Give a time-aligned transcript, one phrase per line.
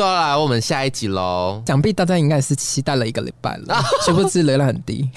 [0.00, 1.62] 好，又要来我们下一集喽。
[1.66, 5.08] 想必大家应该是期待了一个礼拜了， 殊不知流量很低。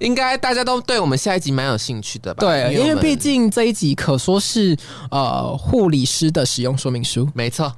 [0.00, 2.40] 应该大家都对我们下一集蛮有兴趣的吧？
[2.40, 4.76] 对，因为毕竟这一集可说是
[5.10, 7.72] 呃护理师的使用说明书，没错，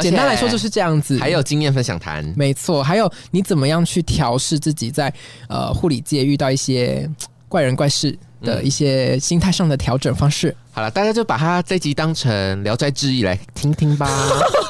[0.00, 1.18] 简单来说就是这样子。
[1.18, 2.24] 还有经验分享谈。
[2.36, 5.12] 没错，还有你怎么样去调试自己在
[5.48, 7.08] 呃护理界遇到一些
[7.48, 10.54] 怪人怪事的一些心态上的调整方式。
[10.72, 12.32] 好了，大家就把它这集当成
[12.62, 14.08] 《聊斋志异》来听听吧。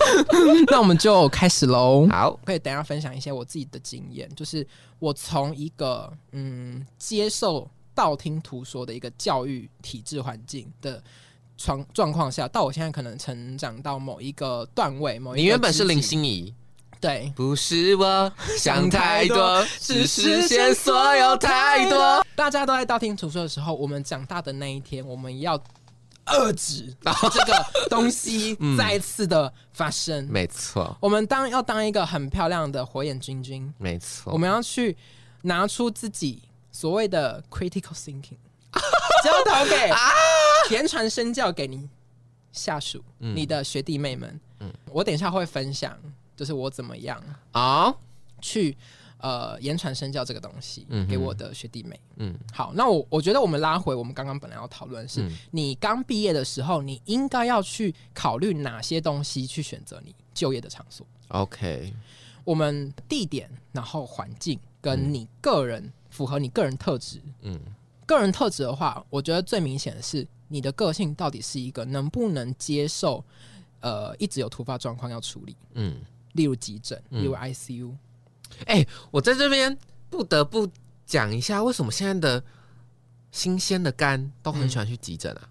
[0.69, 2.07] 那我们就开始喽。
[2.11, 4.67] 好，可以等一下分享一些我自己的经验，就是
[4.99, 11.03] 我从一个嗯接受道听途说的一个教育体制环境的
[11.57, 16.53] 状状况下，到我现在可能成长到某一个段位，某一个你原本是林心怡，
[17.03, 17.33] 对。
[17.35, 22.25] 不是我想太多，是实现所有太多。
[22.37, 25.59] 大家都在道听途说的时候，我们长大的那一天，我们要
[26.27, 26.95] 遏制
[27.35, 30.27] 这个东西嗯再次的发生。
[30.31, 34.33] 没错，我们当要当一个很漂亮的火眼金睛，没错。
[34.33, 34.97] 我们要去
[35.43, 38.39] 拿出自己所谓的 critical thinking，
[39.25, 39.91] 交投给
[40.71, 41.89] 言传身教给你
[42.53, 44.41] 下属、嗯你的学弟妹们。
[44.93, 45.99] 我等一下会分享，
[46.43, 47.95] 就是我怎么样啊，
[48.41, 48.77] 去
[49.19, 52.01] 呃言传身教这个东西嗯给我的学弟妹。
[52.17, 61.07] 嗯好，那我我觉得我们拉回我们刚刚本来要讨论的是，嗯你刚毕业的时候，你应该要去考虑哪些东西去选择你就业的场所。
[61.29, 61.95] ，OK，
[62.43, 67.23] 我们地点，然后环境跟你个人、符合你个人特质。
[67.43, 67.57] 嗯
[68.05, 73.25] 个人特质的话，我觉得最明显的是你的个性到底是一个能不能接受，
[73.81, 76.01] 呃，一直有突发状况要处理，嗯。
[76.33, 77.93] 例如急诊，嗯例如 ICU。
[78.67, 79.77] 哎、我在这边
[80.11, 80.69] 不得不
[81.07, 82.45] 讲一下，为什么现在的
[83.31, 85.49] 新鲜的肝都很喜欢去急诊啊？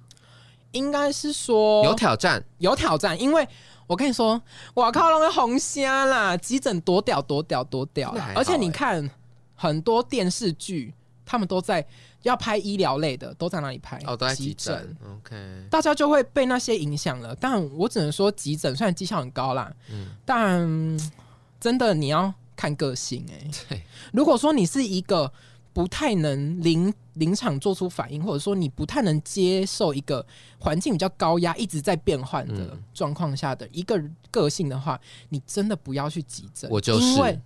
[0.71, 3.45] 应该是说有挑战，有挑战，因为
[3.87, 4.41] 我跟你说，
[4.73, 9.09] 我靠，那个红虾啦，急诊多屌多屌多屌而且你欸看
[9.55, 10.93] 很多电视剧，
[11.25, 11.85] 他们都在
[12.23, 13.97] 要拍医疗类的，都在哪里拍？
[14.05, 14.97] 哦，都在急急诊。
[15.17, 17.35] OK，大家就会被那些影响了。
[17.35, 21.11] 但我只能说，急诊虽然绩效很高啦，嗯但嗯
[21.59, 23.83] 真的你要看个性哎、 对，
[24.13, 25.31] 如果说你是一个
[25.73, 30.25] 不太能临临场做出反应，或者说你不太能接受一个
[30.59, 34.99] 环境比较高压、一直在变换的嗯状况下的一个个性的话，
[35.29, 36.69] 你真的不要去急诊。
[36.69, 37.39] 我就是因为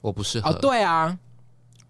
[0.00, 0.50] 我不适合。
[0.50, 1.18] 哦，对啊，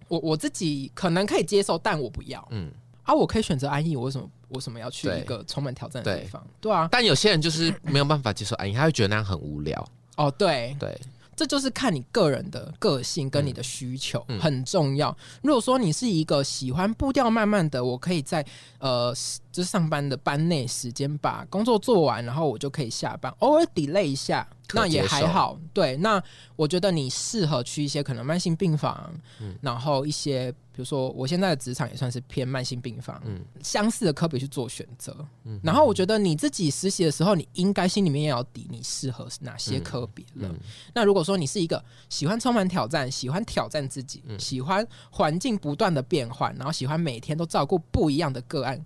[0.09, 2.71] 我我自己可能可以接受，但我不要嗯，
[3.05, 3.15] 啊。
[3.15, 6.45] 我可以选择安逸，我为什么为什么要去一个充满挑战的地方？
[6.61, 9.89] 对啊，但有些人就是没有办法接受安逸，他会觉得那样很无聊。
[10.17, 10.99] 哦对，对，
[11.37, 15.17] 这就是看你个人的个性跟你的需求、嗯很重要。
[15.43, 18.45] 如果说你是一个喜欢步调慢慢的，我可以在
[18.79, 19.15] 呃
[19.51, 25.59] 就是上班的班内时间把工作做完，然后我就可以下班，偶尔 delay 一下，那也还好。
[25.73, 26.23] 对，那
[26.57, 35.17] 我觉得你适合去一些可能慢性病房，嗯然后一些比如说我现在的职场也算是偏慢性病房，嗯相似的科别去做选择。
[35.45, 40.49] 嗯然后我觉得你自己实习的时候，你应该心里面也要底，你适合哪些科别了。
[40.49, 40.59] 嗯
[40.95, 48.83] 那如果说你是一个喜欢充满挑战、喜欢挑战自己、嗯喜欢环境不断的变换，然后喜欢每天都照顾不一样的个案，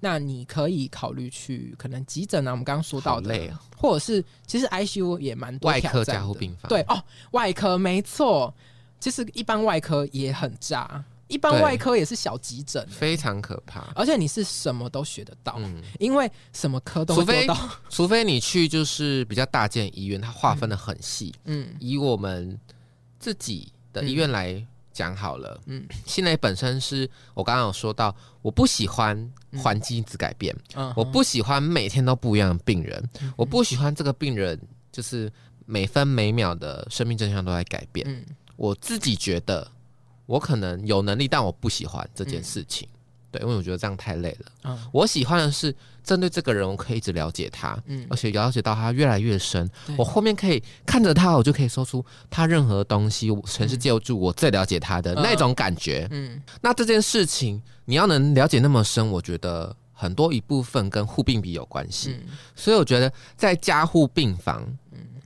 [0.00, 6.68] 那你可以考虑去可能急诊啊，我们刚刚说到的，累啊或者是其实 ICU 也蛮多外科加护病房。
[6.68, 7.02] 对哦，
[7.32, 8.54] 外科没错，
[9.00, 13.80] 其实一般外科也很渣，一般外科也是小急诊，非常可怕。
[13.94, 21.34] 而且你是什么都学得到，嗯，因为什么科都会除非做到， 除非你去就是比较大件医院，它划分的很细。
[21.44, 21.74] 嗯。
[21.80, 22.58] 以我们
[23.18, 24.64] 自己的医院来
[24.96, 25.86] 讲好了，嗯。
[25.88, 29.30] 嗯，新蕾本身是我刚刚有说到，我不喜欢
[29.62, 33.02] 环境一直改变，嗯，我不喜欢每天都不一样的病人，
[33.36, 34.58] 我不喜欢这个病人
[34.90, 35.30] 就是
[35.66, 38.06] 每分每秒的生命真相都在改变。
[38.08, 38.24] 嗯。
[38.56, 39.70] 我自己觉得
[40.24, 42.88] 我可能有能力，但我不喜欢这件事情。
[43.36, 44.52] 对，因为我觉得这样太累了。
[44.64, 49.68] 嗯我喜欢的是针对这个人，我可以一直了解他，嗯而且了解到他越来越深。
[49.96, 56.08] 我后面可以看着他，我就可以说出他任何东西，我全是借助我最了解他的嗯那种感觉。
[56.10, 62.16] 嗯那这件事情你要能了解那么深，我觉得很多一部分跟护病比有关系。
[62.20, 64.66] 嗯所以我觉得在加护病房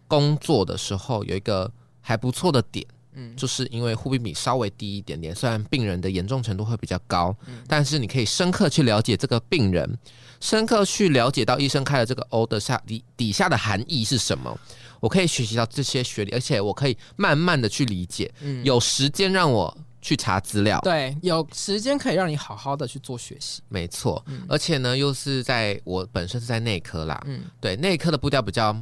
[0.08, 1.70] 工作的时候，有一个
[2.00, 2.84] 还不错的点。
[3.20, 9.98] 嗯就是因为护病比稍微低一点点，虽然病人的严重程度会比较高，嗯但是你可以深刻去了解这个病人，
[10.40, 14.58] 深刻去了解到医生开的这个 order 下底底下的含义是什么。
[15.00, 18.30] 我可以学习到这些学历，而且我可以慢慢的去理解。
[18.42, 20.78] 嗯有时间让我去查资料。
[20.80, 23.62] 对，有时间可以让你好好的去做学习。
[23.68, 28.76] 没错，嗯而且呢，又是在我本身是在内科啦，嗯对内科的步调比较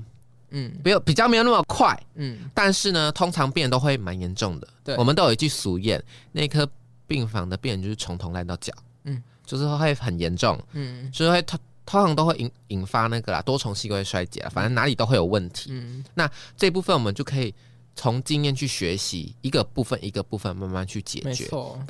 [0.50, 0.72] 嗯。
[0.84, 4.68] 没有比较没有那么快，嗯，但是呢，通常病人都会蛮严重的。
[4.84, 4.96] 对。
[4.96, 6.00] 我们都有一句俗谚，
[6.32, 6.68] 内科
[7.06, 8.72] 病房的病人就是从头烂到脚，
[9.04, 11.10] 嗯，就是会很严重，嗯。
[11.12, 15.70] 就是会通通常都会引引发那个啦多重器官衰竭啊，反正哪里都会有问题。
[15.72, 16.04] 嗯。
[16.14, 17.54] 那这部分我们就可以
[17.96, 21.26] 从经验去学习，一个部分一个部分慢慢去解决。
[21.28, 21.80] 没错，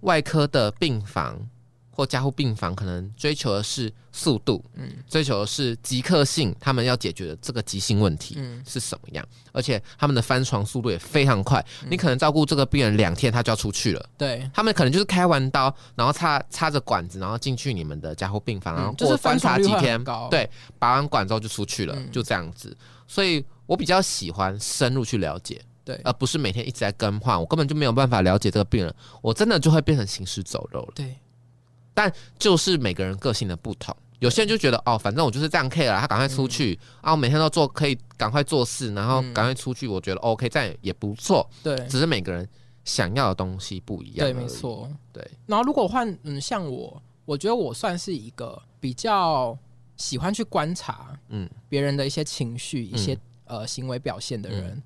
[0.00, 1.36] 外科的病房
[1.98, 8.36] 或加护病房可能追求的是速度，嗯追求的是即刻性，他们要解决的这个急性问题。
[8.38, 9.28] 嗯是什么样？
[9.50, 14.08] 而且他们的翻床速度也非常快，嗯你可能照顾这个病人两天，他就要出去了。
[14.16, 20.48] 对，他们可能就是开完刀，然后插插着管子，然后进去你们的加护病房，然后观察几天对，
[20.78, 22.76] 拔完管之后就出去了，嗯就这样子。
[23.08, 30.92] 所以我比较喜欢深入去了解，对而不是每天一直在更换，我根本就没有办法了解这个病人，我真的就会变成行尸走肉了。
[30.94, 31.16] 对，
[32.38, 33.96] 就是每个人个性的不同。
[34.18, 41.48] 有些人就觉得哦，反正我就是这样 K 了，他赶快出去、啊，我每天都做可以赶快做事，然后嗯赶快出去，我觉得 OK，这样也不错。
[41.62, 42.46] 对只是每个人
[42.84, 44.26] 想要的东西不一样。
[44.26, 44.44] 对，没。
[44.48, 44.90] 错。
[45.12, 49.56] 对，然后如果换嗯，像我，我觉得我算是一个比较
[49.96, 54.82] 喜欢去观察嗯别人的一些情绪、一些、呃行为表现的人，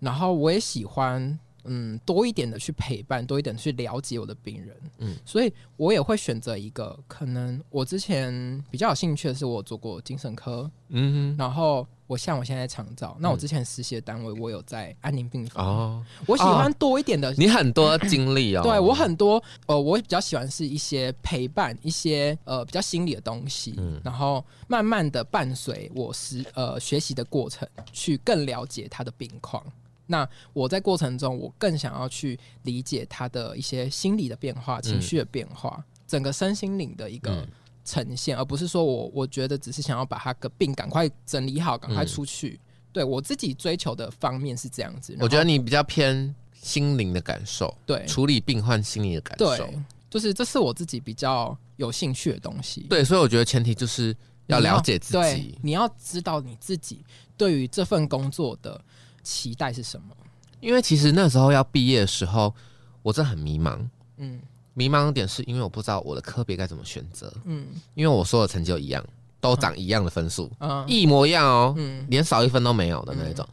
[0.00, 5.10] 然后我也喜欢嗯多一点的去陪伴，多一点去了解我的病人，嗯。
[5.10, 18.62] 嗯，所以我也会选择一个可能我之前比较有兴趣的是，我做过精神科，嗯然后我像我现在长照，那我之前实习的单位我有在安宁病，房，哦，我喜欢多一点的你很多经历哦。
[18.64, 24.00] 对我很多呃，我比较喜欢是一些陪伴，一些呃比较心理的东西，嗯。
[24.04, 29.64] 然后慢慢的伴随我实呃学习的过程，去更了解他的病况。
[30.06, 37.48] 那我在过程中，我更想要去理解他的一些心理的变化、情绪的变化，整个身心灵的一个嗯
[37.84, 42.60] 呈现，而不是说我我觉得只是想要把他的病赶快整理好，赶快嗯出去。
[42.92, 49.66] 对我自己追求的方面是这样子，我觉得你比较偏心灵的感受，对处理病患心理的感受。
[49.66, 52.82] 对，就是这是我自己比较有兴趣的东西。
[52.82, 54.16] 对，所以我觉得前提就是
[54.46, 55.58] 要了解自对己，。
[55.60, 57.04] 你要知道你自己
[57.36, 58.80] 对于这份工作的
[59.24, 60.14] 期待是什么。
[60.60, 62.54] 因为其实那时候要毕业的时候，
[63.02, 63.78] 我真的很迷茫。
[64.18, 64.40] 嗯
[64.74, 69.04] 迷茫的点是因为我不知道我的科别该怎么选择，嗯因为我所有成绩都一样，
[69.40, 73.48] 都长一样的分数，嗯一模一样哦，嗯连少一分都没有的那一种。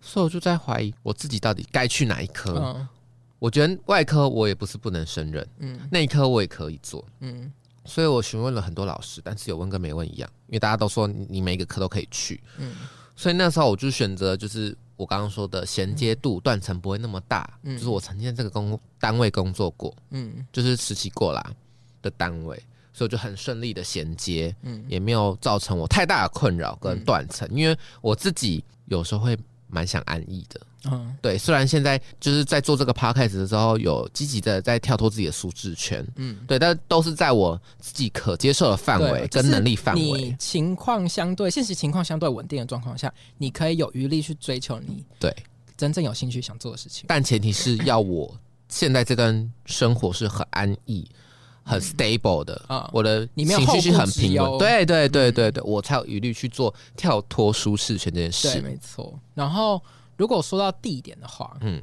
[0.00, 2.58] 所以我就在怀疑我自己到底该去哪一科。
[2.58, 2.88] 嗯
[3.38, 7.04] 我觉得外科我也不是不能胜任，嗯内科我也可以做。
[7.20, 7.52] 嗯
[7.84, 12.40] 所以我询问了很多老师，但是有问跟没问一样，因为大家都说你你每一个科都可以去。
[12.58, 12.76] 嗯
[13.14, 17.76] 所以那时候我就选择就是我刚刚说的衔接度断层不会那么大，嗯。
[17.76, 20.46] 就是我曾经在这个工单位工作过，嗯。
[20.52, 21.52] 就是实习过啦
[22.00, 22.56] 的单位，
[22.92, 24.84] 所以就很顺利的衔接，嗯。
[24.88, 30.60] 也没有造成我太大的困扰跟断层，因为我自己有时候会蛮想安逸的。
[30.84, 40.36] 嗯对，虽然现在就是在做这个 podcast 的时候，有积极的在跳脱自己的舒适圈，嗯，对，但都是在我自己可接受的范围跟能力范围你围。
[40.38, 45.34] 情况相对现实情况相对稳定的状况下，你可以有余力去追求你对，
[45.76, 47.04] 真正有兴趣想做的事情。
[47.06, 48.36] 但前提是要我
[48.68, 51.06] 现在这段生活是很安逸、
[51.62, 54.58] 很 stable 的，啊我的情绪是很平稳。
[54.58, 58.60] 对对对对对，我才有余力去做跳脱舒适圈这件对，事。
[58.60, 59.16] 没错。
[59.34, 59.80] 然后
[60.22, 61.82] 如果说到地点的话，嗯。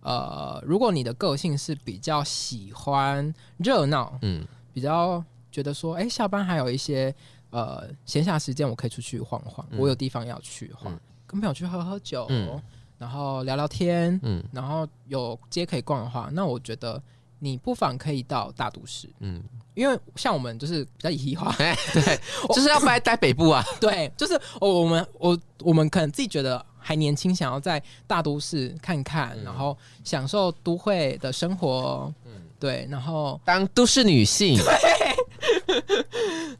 [0.00, 4.42] 呃，如果你的个性是比较喜欢热闹，嗯。
[4.72, 5.22] 比较
[5.52, 7.14] 觉得说，哎、下班还有一些
[7.50, 9.78] 呃闲暇时间，我可以出去晃晃，嗯。
[9.78, 11.00] 我有地方要去晃，嗯。
[11.26, 12.58] 跟朋友去喝喝酒，嗯。
[12.96, 14.42] 然后聊聊天，嗯。
[14.50, 17.02] 然后有街可以逛的话，那我觉得
[17.38, 19.42] 你不妨可以到大都市，嗯，
[19.74, 22.18] 因为像我们就是比较移化，哎， 对，
[22.54, 23.62] 就是要待待北部啊。
[23.78, 29.44] 对，就是我我们我我们可能自己觉得还年轻，想要在大都市看看，嗯。
[29.44, 32.32] 然后享受都会的生活，嗯。
[32.60, 34.58] 对，然后当都市女性，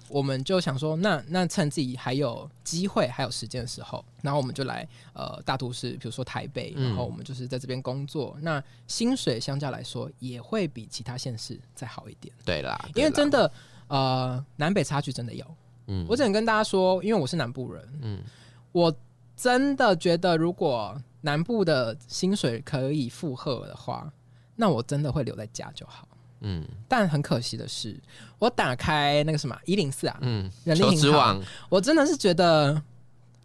[0.09, 6.88] 我们就想说，那那趁自己还有机会、还有时间的时候，然后我们就来呃大都市，比如说台北，嗯。
[6.88, 13.50] 然后我们就是在这边工作，那薪水相较来说也会比其他县市再好一点，对啦，因为真，的
[13.88, 15.47] 呃南北差距真的有。
[15.87, 16.04] 嗯。
[16.09, 18.23] 我只能跟大家说，因为我是南部人，嗯。
[18.73, 18.95] 我
[19.37, 24.12] 真的觉得如果南部的薪水可以负荷的话，
[24.57, 26.07] 那我真的会留在家就好。
[26.47, 27.99] 嗯但很可惜的是，
[28.38, 32.81] 我打开那个什么一零四啊，嗯，人力银行我真的是觉得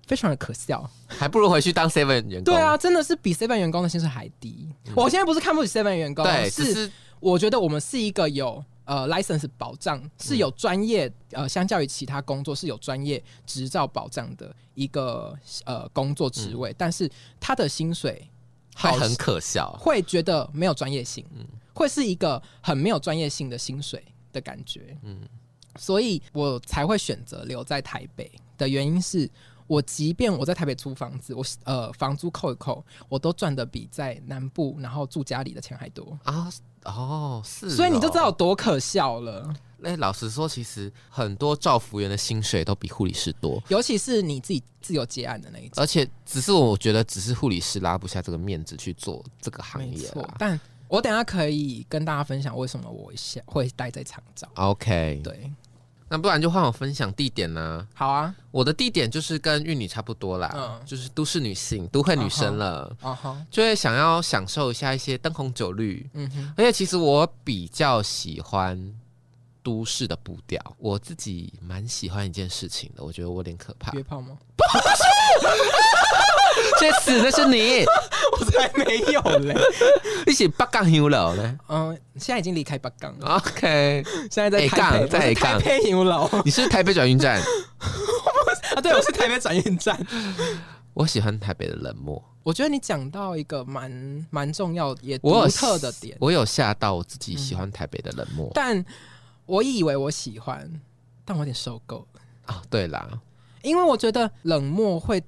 [0.05, 0.89] 非常的可笑。
[1.07, 2.53] 还不如回去当 seven 员工。
[2.53, 4.67] 对啊，，真的是比 seven 员工的薪水还低。
[4.95, 6.91] 我现在不是看不起 seven 员工，对，是是
[7.21, 17.07] 我觉得我们是一个有呃 license 保障，是有专业呃，相较于其他工作是有专业执照保障的一个呃工作职位，但是
[17.39, 18.27] 他的薪水
[18.73, 19.71] 好会很可笑。
[19.79, 21.23] 会觉得没有专业性，
[21.71, 24.03] 会是一个很没有专业性的薪水
[24.33, 25.21] 的感觉，嗯，
[25.77, 29.29] 所以我才会选择留在台北的原因是。
[29.69, 36.51] 我即便我在台北租房子，我呃房租扣一扣，我都赚的比在南部然后住家里的钱还多，啊，
[36.85, 38.31] 哦，是，所以你就知道有。
[38.31, 39.53] 多可笑了。
[39.77, 50.09] 那、老实说，其实很多照服员的薪水都比护理师多，尤其是你自己自由接案的那一种，而且只是我觉得，只是护理师拉不下这个面子去做这个行业。。
[50.37, 54.49] 但我等下可以跟大家分享为什么我想会待在长照。
[54.55, 55.51] OK，对，
[56.09, 60.81] 那不然就换我分享地点呢、好啊，我的地点就是跟玉女差不多啦，嗯。
[60.85, 62.91] 就是都市女性、都会女生了，
[63.51, 66.09] 就会想要享受一下一些灯红酒绿。
[66.13, 68.93] 嗯哼，而且其实我比较喜欢
[69.61, 73.91] 都市的步调，我自己蛮喜欢一件事情的，我觉得我有点可怕。
[73.91, 74.37] 约炮吗？
[76.79, 77.83] 这死的是你，
[78.33, 79.55] 我才没有嘞。
[80.27, 81.59] 一起八杠 U 楼呢？
[81.67, 85.61] 嗯，现在已经离开八杠了，？OK，现在在北台北，在台港。
[85.61, 87.41] 北牛楼你是台北转运站，
[88.75, 89.99] 啊，对，我是台北转运站。
[90.93, 92.21] 我喜欢台北的冷漠。
[92.43, 98.49] 我觉得你讲到一个蛮蛮重要也我有独特的点，我有吓到我自己喜欢台北的冷漠。
[98.53, 98.83] 但
[99.45, 100.69] 我以为我喜欢，
[101.25, 103.07] 但我有点受够了，啊、对啦，
[103.61, 105.21] 因为我觉得冷漠会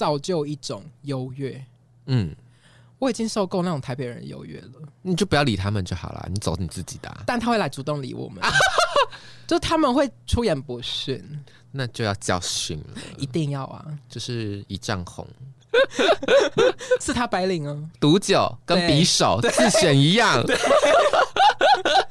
[0.00, 1.62] 造就一种优越。
[2.06, 2.34] 嗯，
[2.98, 4.70] 我已经受够那种台北人的优越了，
[5.02, 8.42] 你就不要理他们就好了，你走你自己的啊、但他会来主动理我们，
[9.46, 11.22] 就他们会出言不逊，
[11.70, 15.28] 那就要教训了，一定要啊，就是一丈红。
[16.98, 20.42] 是他白领啊，毒酒跟匕首自选一样，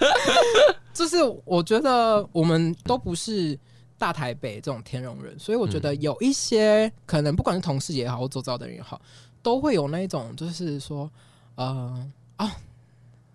[0.94, 3.58] 就是我觉得我们都不是
[4.00, 9.00] 大台北这种天龙人，所以我觉得有一些可能不管是同事也好，或周遭的人也好，
[9.44, 11.12] 都会有那一种就是说，
[11.56, 12.50] 呃哦，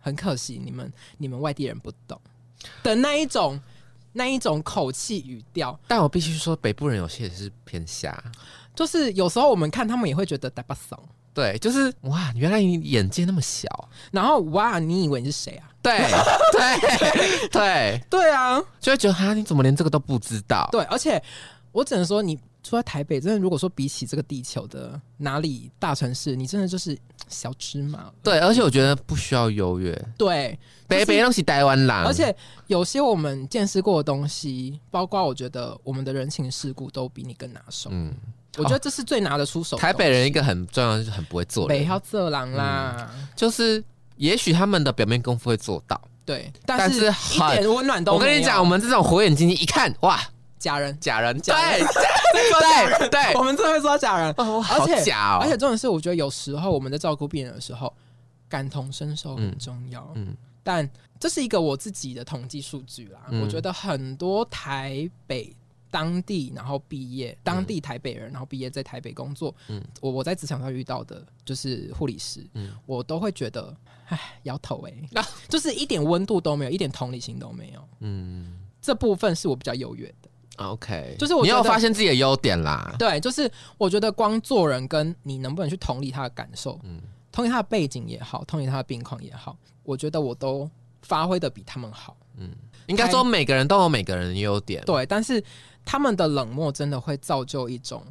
[0.01, 2.19] 很可惜你们你们外地人不懂
[2.83, 3.61] 的那一种
[4.15, 8.25] 那一种口气语调，但我必须说，北部人有些也是偏狭。
[8.75, 10.99] 就是有时候我们看他们也会觉得呆巴怂，
[11.35, 13.69] 对，就是哇，原来你眼界那么小。
[14.13, 15.69] 然后哇，你以为你是谁啊？
[15.83, 15.99] 对
[16.53, 20.67] 对 对， 对啊，就会觉得哈，你怎么连这个都不知道？
[20.73, 21.23] 对，而且
[21.73, 26.97] 我只能说，你住在台北，真的如果说比起这个地球的哪里大城市，你真的就是
[27.29, 28.11] 小芝麻。
[28.23, 32.35] 对，而且我觉得不需要优越，对，北北东西台湾狼，而且
[32.69, 37.91] 有些我们见识过的东西，包括我觉得我们的人情世故都比你更拿手。
[37.93, 38.15] 嗯，
[38.59, 39.81] 我觉得这是最拿得出手的。
[39.81, 43.83] 台北人一个很重要的就是很不会做人，北漂色狼啦，就是
[44.17, 46.01] 也许他们的表面功夫会做到。
[46.25, 48.21] 对，但但是是很一点温暖都没有。
[48.21, 50.19] 我跟你讲，我们这种火眼金睛一看，哇，
[50.59, 51.89] 假人，假人，假对人
[52.99, 54.31] 对 对我，们真的会说假人。
[54.39, 57.93] 哦，而好且假哦，而且重点是，我觉得有时候我们在照顾病人的时候，
[58.49, 60.01] 感同身受很重要。
[60.15, 60.89] 嗯嗯但
[61.21, 63.21] 这是一个我自己的统计数据啦。
[63.29, 65.55] 嗯我觉得很多台北
[65.95, 69.81] 当地然后毕业，当地台北人然后毕业在台北工作，嗯。
[70.01, 72.73] 我我在职场上遇到的就是护理师，嗯。
[72.85, 73.73] 我都会觉得，
[74.09, 75.25] 唉，摇头哎、啊。
[75.49, 77.89] 就是一点温度都没有，一点同理心都没有。
[78.01, 78.59] 嗯。
[78.83, 80.29] 这部分是我比较优越的。
[80.57, 83.49] ，OK，就是我你有发现自己的优点啦，对，就是
[83.79, 87.01] 我觉得光做人跟你能不能去同理他的感受，嗯。
[87.31, 90.69] 同理他的背景也好，同理他的病况也好，我觉得我都
[91.03, 92.17] 发挥的比他们好。
[92.37, 92.51] 嗯。
[92.87, 95.43] 应该说每个人都有每个人的优点，对，但是
[95.85, 98.03] 他们的冷漠真的会造就一种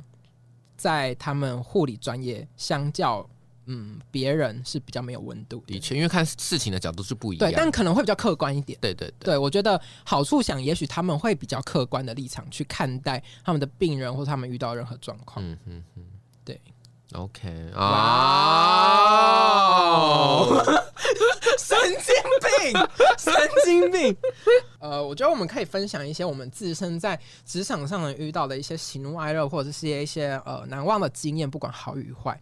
[0.78, 3.28] 在他们护理专业相较
[3.66, 5.74] 嗯别人是比较没有温度的。
[5.74, 7.50] 的确，因为看事情的角度是不一样。
[7.50, 8.78] 对，，但可能会比较客观一点。
[8.82, 15.46] 对对对，对，我觉得好处想，也许他们会比较客观的立场去看待他们的病人或他们遇到任何状况。
[15.46, 16.04] 嗯嗯嗯，
[16.44, 16.60] 对
[17.14, 17.72] ，OK。
[17.76, 17.86] 哇
[19.86, 20.74] 啊，
[21.60, 22.82] 神经病，
[23.18, 23.34] 神
[23.64, 24.16] 经病。
[24.80, 32.40] 呃，我觉得我们可以分享一些我们自身在职场上能遇到的一些喜怒哀乐，或者是一些呃难忘的经验，不管好与坏，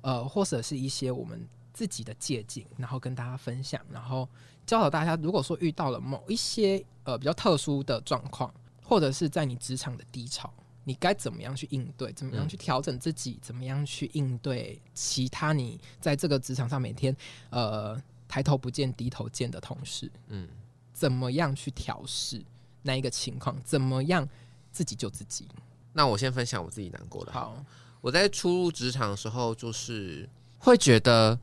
[0.00, 4.28] 呃，或者是一些我们自己的借鉴，然后跟大家分享，然后
[4.64, 8.52] 教导大家，如果说遇到了某一些呃比较特殊的状况，
[8.84, 10.52] 或者是在你职场的低潮。
[10.84, 12.12] 你该怎么样去应对？
[12.12, 13.38] 怎么样去调整自己？
[13.40, 17.16] 怎么样去应对其他你在这个职场上每天
[17.50, 17.96] 呃
[18.32, 20.10] 抬头不见低头见的同事？
[20.28, 20.48] 嗯
[20.94, 22.42] 怎么样去调试
[22.80, 23.54] 那一个情况？
[23.62, 24.26] 怎么样
[24.70, 25.46] 自己救自己？
[25.92, 27.32] 那我先分享我自己难过的。
[27.32, 27.62] 好，
[28.00, 30.26] 我在初入职场的时候，就是
[30.58, 31.38] 会觉得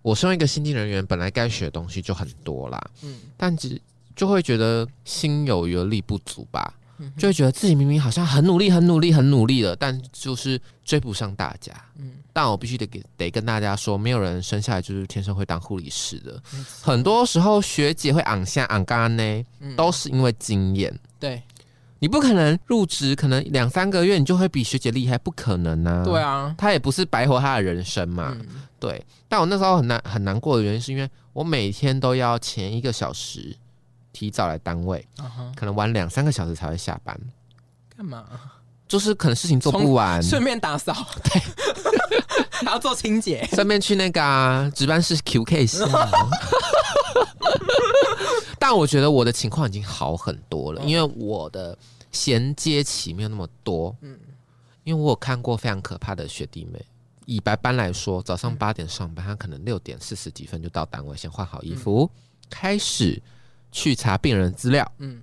[0.00, 3.78] 我身为一个新进人员，本来该学的东西就很多啦，嗯但只
[4.16, 11.74] 就会觉得心有余而力不足吧，嗯就会觉得自己明明好像很努力、很努力、很努力了，但就是追不上大家。
[11.96, 16.42] 嗯，但我必须得给得跟大家说，没有人生下来就是天生会当护理师的，
[16.80, 19.76] 很多时候学姐会昂下昂干呢，嗯。
[19.76, 20.96] 都是因为经验。
[21.18, 21.42] 对。
[22.02, 26.02] 你不可能入职，可能两三个月你就会比学姐厉害，不可能啊！
[26.02, 28.34] 对，啊，她也不是白活她的人生嘛。
[28.40, 28.62] 嗯。
[28.78, 33.54] 对，但我那时候很难很难过的原因，是因为我每天都要前一个小时
[34.14, 35.06] 提早来单位，
[35.54, 37.14] 可能晚两三个小时才会下班，
[37.94, 38.24] 干嘛？
[38.90, 40.92] 就是可能事情做不完，顺便打扫，
[41.22, 41.40] 对，
[42.50, 45.86] 还要做清洁，顺便去那个、啊、值班室 QK 一下。
[48.58, 51.78] 但我觉得我的情况已经好很多了，因为我的
[52.10, 53.96] 衔接期没有那么多。
[54.02, 54.18] 嗯
[54.82, 56.84] 因为我有看过非常可怕的学弟妹。
[57.26, 62.10] 以白班来说，早上八点上班，他可能六点四十几分就到单位，先换好衣服，
[62.48, 63.22] 开始
[63.70, 64.90] 去查病人资料。
[64.98, 65.22] 嗯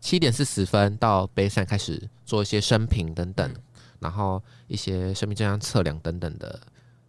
[0.00, 3.62] 七点四十分到北山开始做一些生平等等，嗯。
[4.00, 6.60] 然后一些生命健康测量等等的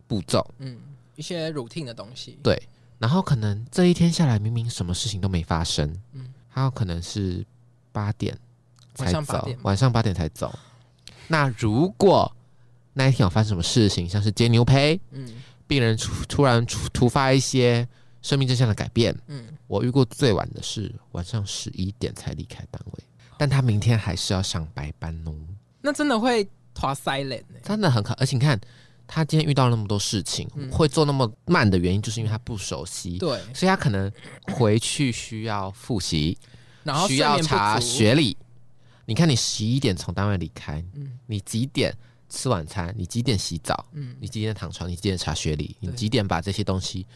[0.08, 0.46] 步骤。
[0.58, 0.78] 嗯，
[1.16, 2.62] 一些 routine 的东西，对，
[2.98, 6.34] 然后可能这一天下来，明明什么事情都没发生，嗯。
[6.48, 7.46] 还有可能是
[7.92, 8.38] 八点
[8.96, 10.58] 才晚上八走点，晚上八点才走。
[11.28, 12.36] 那如果
[12.94, 15.42] 那一天有发生什么事情，像是接牛胚，嗯。
[15.68, 17.88] 病人突突然突突发一些
[18.22, 23.04] 生命真相的改变，嗯，我遇过最晚的是晚上十一点才离开单位，
[23.38, 25.34] 但他明天还是要上白班哦，
[25.82, 28.14] 那真的会拖 silent 呢、真的很可。
[28.16, 28.60] 而且你看，
[29.08, 33.18] 他今天遇到那么多事情，嗯会做那么慢的原因，就是因为他不熟悉。
[33.18, 34.12] 对，所以他可能
[34.54, 36.38] 回去需要复习，
[36.84, 38.38] 然后需要查，学历。
[39.06, 41.96] 你看，你十一点从单位离开，嗯你几点
[42.30, 42.94] 吃晚餐？
[42.96, 43.86] 你几点洗澡？
[43.94, 44.88] 嗯你几点躺床？
[44.88, 45.76] 你几点查学历？
[45.80, 47.08] 你几点把这些东西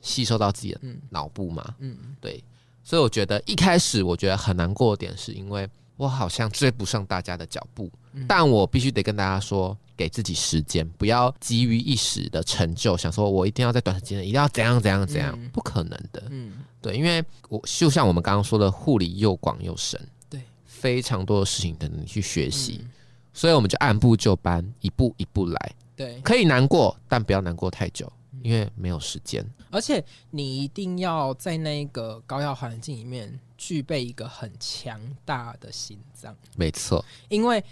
[0.00, 0.98] 吸收到自己的嗯。
[1.10, 1.74] 脑部嘛？
[1.78, 1.96] 嗯。
[2.20, 2.42] 对，
[2.82, 8.24] 所以我觉得一开始我觉得很难过的点，是因为我好像追不上大家的脚步，嗯。
[8.28, 15.50] 但我必须得跟大家说，给自己时间，不要急于一时的成就，想说我一定要在短时间内一定要怎样怎样怎样，嗯。
[15.52, 16.22] 不可能的。
[16.30, 22.90] 嗯，对，因为我就像我们刚刚说的，护理又广又深，对，非常多的事情等着你去学习，嗯。
[23.32, 29.44] 所以我们就按部就班，一步一步来，对，可以难过，但不要难过太久，嗯因为没有时间。
[29.70, 37.62] 而且你一定要在那个高压环境里面具备一个很强大的心脏，没错，因为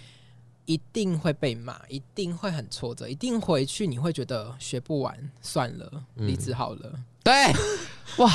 [0.64, 6.92] 一定会被骂，一定会很挫折，一定回去你会觉得学不完，算了，嗯离职好了。
[7.22, 7.32] 对，
[8.18, 8.30] 哇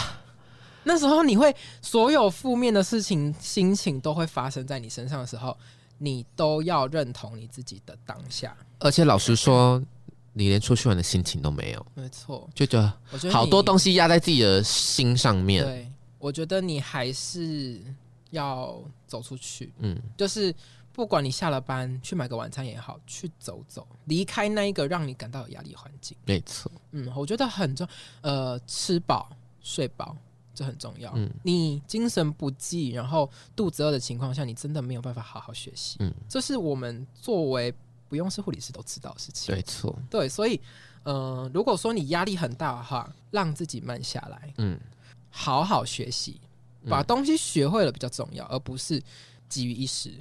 [0.84, 5.55] 那时候你会所有负面的事情、心情都会发生在你身上的时候，
[5.99, 8.57] 你都要认同你自己的当下。
[8.79, 9.79] 而且老实说，
[10.34, 13.65] 你连出去玩的心情都没有，没错，就觉得我觉得好多西。
[13.65, 15.63] 东西压在自己的心上面。
[15.63, 17.82] 对，我觉得你还是
[18.30, 20.54] 要走出去，嗯，就是
[20.94, 26.15] 不管你下了班去买个晚餐也好，去走走，离开那一个让你感到有压力的环境。
[26.26, 27.88] 没错，嗯，我觉得很重，
[28.22, 29.30] 呃，吃饱
[29.62, 30.15] 睡饱
[30.54, 31.12] 这很重要。
[31.15, 35.98] 嗯你精神不济，然后肚子饿的情况下，你真的没有办法好好学习。
[36.00, 37.74] 嗯，这是我们作为
[38.12, 39.56] 不用是护理师都知道的事情。
[39.56, 40.60] 没错，对，所以，
[41.04, 44.78] 呃，如果说你压力很大的话，让自己慢下来，嗯，
[45.30, 46.41] 好好学习，
[46.89, 49.02] 把嗯东西学会了比较重要，而不是
[49.47, 50.12] 急于一时。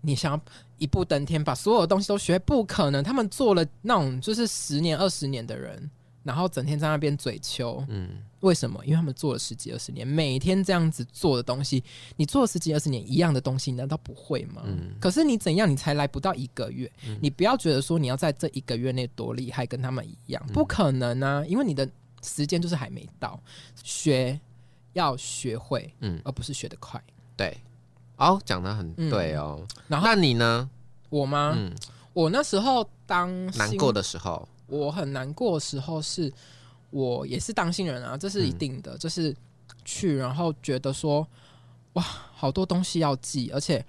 [0.00, 0.40] 你想要
[0.78, 3.04] 一步登天，把所有的东西都学会，不可能。
[3.04, 5.88] 他们做了那种就是十年、二十年的人，
[6.26, 8.10] 然后整天在那边嘴求，嗯，
[8.40, 8.84] 为什么？
[8.84, 11.84] 因为他们做了十几二十年，每天这样子做的东西，
[12.16, 14.62] 你做了十几二十年一样的东西，你难道不会吗？
[14.64, 21.44] 嗯可是你怎样，你才来不到一个月，你不要觉得说你要在这一个月内多厉害，跟他们一样，不可能啊！
[21.46, 21.88] 因为你的
[22.22, 23.40] 时间就是还没到，
[23.84, 24.40] 学
[24.94, 27.00] 要学会，嗯而不是学得快。
[27.36, 27.56] 对。
[28.16, 29.64] 哦，讲的很嗯对哦。
[29.88, 30.68] 然后那你呢？
[31.08, 31.54] 我吗？
[31.56, 31.72] 嗯，
[32.12, 36.32] 我那时候当难过的时候，我很难过的时候是，
[36.90, 39.34] 我也是当新人啊，这是一定的，就是
[39.84, 41.26] 去然后觉得说，
[41.94, 43.84] 哇，好多东西要记，而且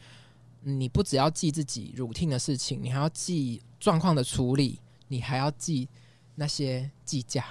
[0.62, 5.88] 你不只要记自己 routine 的事情，你还要记状况的处理，你还要记
[6.36, 7.46] 那些计价、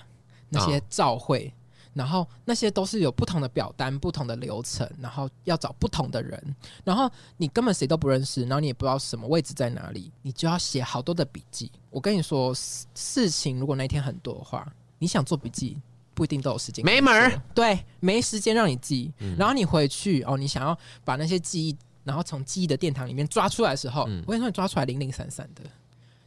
[0.50, 1.52] 那些哦照会。
[1.96, 6.54] 然后那些都是有不同的表单、不同的流程，然后要找不同的人，
[6.84, 11.72] 然后你根本谁都不认识，然后你也不知道什么位置在哪里，你就要写好多的笔记。
[11.88, 15.80] 我跟你说，事事情如果那一天很多的话，你想做笔记
[16.12, 19.10] 不一定都有时间，没门儿，对，没时间让你记。
[19.20, 25.62] 嗯然后你回去哦，你想要把那些记忆然后从记忆的殿堂里面抓出来的时候，嗯我跟你说，你抓出来零零散散的，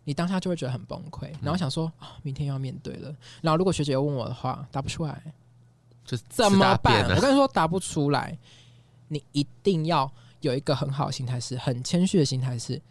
[0.03, 3.15] 你当下就会觉得很崩溃，然后想说啊、明天又要面对了。
[3.41, 5.21] 然后如果学姐又问我的话，答不出来
[6.09, 7.03] 就是怎么办？
[7.03, 7.21] 我？
[7.21, 8.35] 跟你说，答不出来，
[9.07, 12.81] 你一定要有一个很好的心态是，很谦虚的心态是。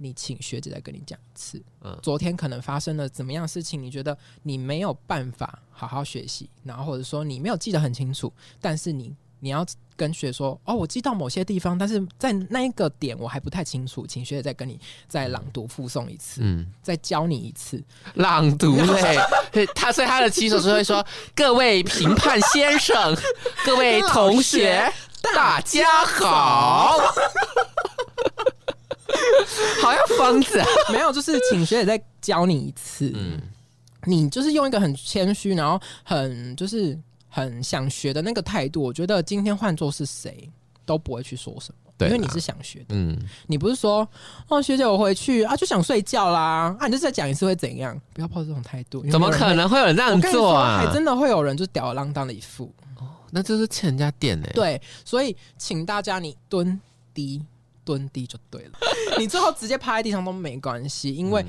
[0.00, 9.66] 你请学姐再跟你讲一次，嗯昨天可能发生了怎么样的事情，你觉得你没有办法好好学习，然后或者说你没有记得很清楚，但是你你要
[9.98, 17.82] 跟学姐说，哦，我记到某些地方，但是在那一个点我还不太清楚，请学姐再跟你再朗读附送一次，嗯，再教你一次。
[18.14, 23.16] 朗读嘞， 他所以他的起手是会说：“各位评判先生，
[23.66, 24.90] 各位同学，
[25.34, 26.96] 大家好。”
[29.82, 30.66] 好像疯子啊！
[30.92, 33.12] 没有，就是请学姐再教你一次。
[33.14, 33.40] 嗯
[34.04, 40.50] 你就是用一个很谦虚，然后很就是很想学的那个态度，我觉得今天换做是谁
[40.84, 44.08] 都不会去说什么，对因为你是想学的，嗯，你不是说
[44.48, 48.00] 哦学姐我回去啊就想睡觉啦，啊你就再讲一次会怎样？
[48.14, 50.92] 不要抱这种态度，怎么可能会有人这样做啊还？
[50.92, 52.72] 真的会有人就吊儿郎当的一副。
[52.98, 54.48] 哦那就是欠人家店呢。
[54.54, 56.80] 对，所以请大家你蹲
[57.12, 57.44] 低
[57.84, 58.78] 蹲低就对了，
[59.20, 61.48] 你最后直接趴在地上都没关系，因为嗯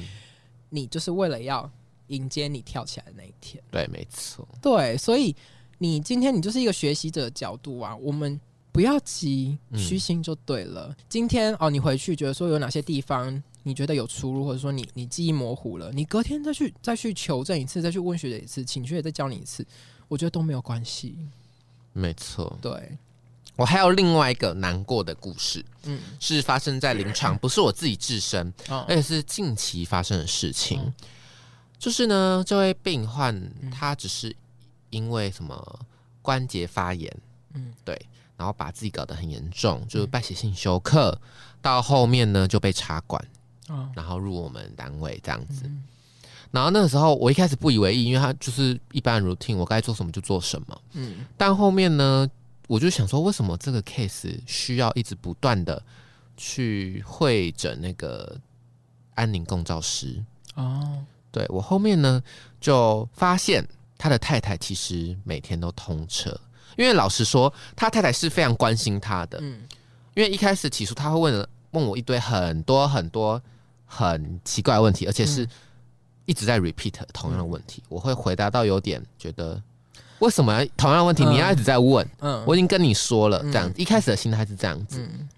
[0.70, 1.72] 你就是为了要
[2.08, 3.64] 迎接你跳起来的那一天。
[3.72, 4.46] 对，没错。
[4.62, 5.34] 对，所以
[5.80, 8.40] 你今天你就是一个学习者的角度啊，我们
[8.72, 10.96] 不要急，嗯虚心就对了。
[11.08, 19.66] 今天哦，你回去觉得说有哪些地方你觉得有出入，或者说你你记忆模糊了，你隔天再去再去求证一次，再去问学姐一次，请学姐再教你一次，
[20.08, 21.16] 我觉得都没有关系。
[21.94, 22.98] 没错，对，
[23.56, 30.80] 我还有另外一个难过的故事，嗯，是发生在临床， 不是我自己自身，哦而且是近期发生的事情。
[30.82, 30.94] 嗯
[31.80, 34.36] 就是呢，这位病患他只是
[34.90, 35.80] 因为什么
[36.22, 37.16] 关节发炎，
[37.54, 38.00] 嗯对，
[38.38, 41.20] 然后把自己搞得很严重，就是败血性休克，
[41.62, 43.24] 到后面呢就被插管，
[43.68, 45.64] 哦，然后入我们单位这样子。
[45.66, 45.84] 嗯
[46.52, 50.82] 然后那个时候我一开始不以为意，因为他就是一般 routine，我该做什么就做什么。
[50.94, 52.28] 嗯但后面呢，
[52.68, 55.80] 我就想说，为什么这个 case 需要一直不断的
[56.36, 58.36] 去会诊那个
[59.14, 60.26] 安宁共照师？
[60.56, 62.20] 哦，对我后面呢，
[62.60, 63.64] 就发现
[64.00, 66.32] 他的太太其实每天都通车，
[66.78, 69.62] 因为老实说，他太太是非常关心他的，嗯。
[70.16, 73.42] 因为一开始起初他会问问我一堆很多很多
[73.86, 75.48] 很奇怪的问题，而且是
[76.26, 79.62] 一直在 repeat 同样的问题，我会回答到有点觉得。
[80.20, 81.32] 为什么同样的问题嗯。
[81.32, 82.06] 你要一直在问？
[82.20, 83.52] 嗯，我已经跟你说了，嗯。
[83.52, 85.30] 这样、一开始的心态是这样子，嗯。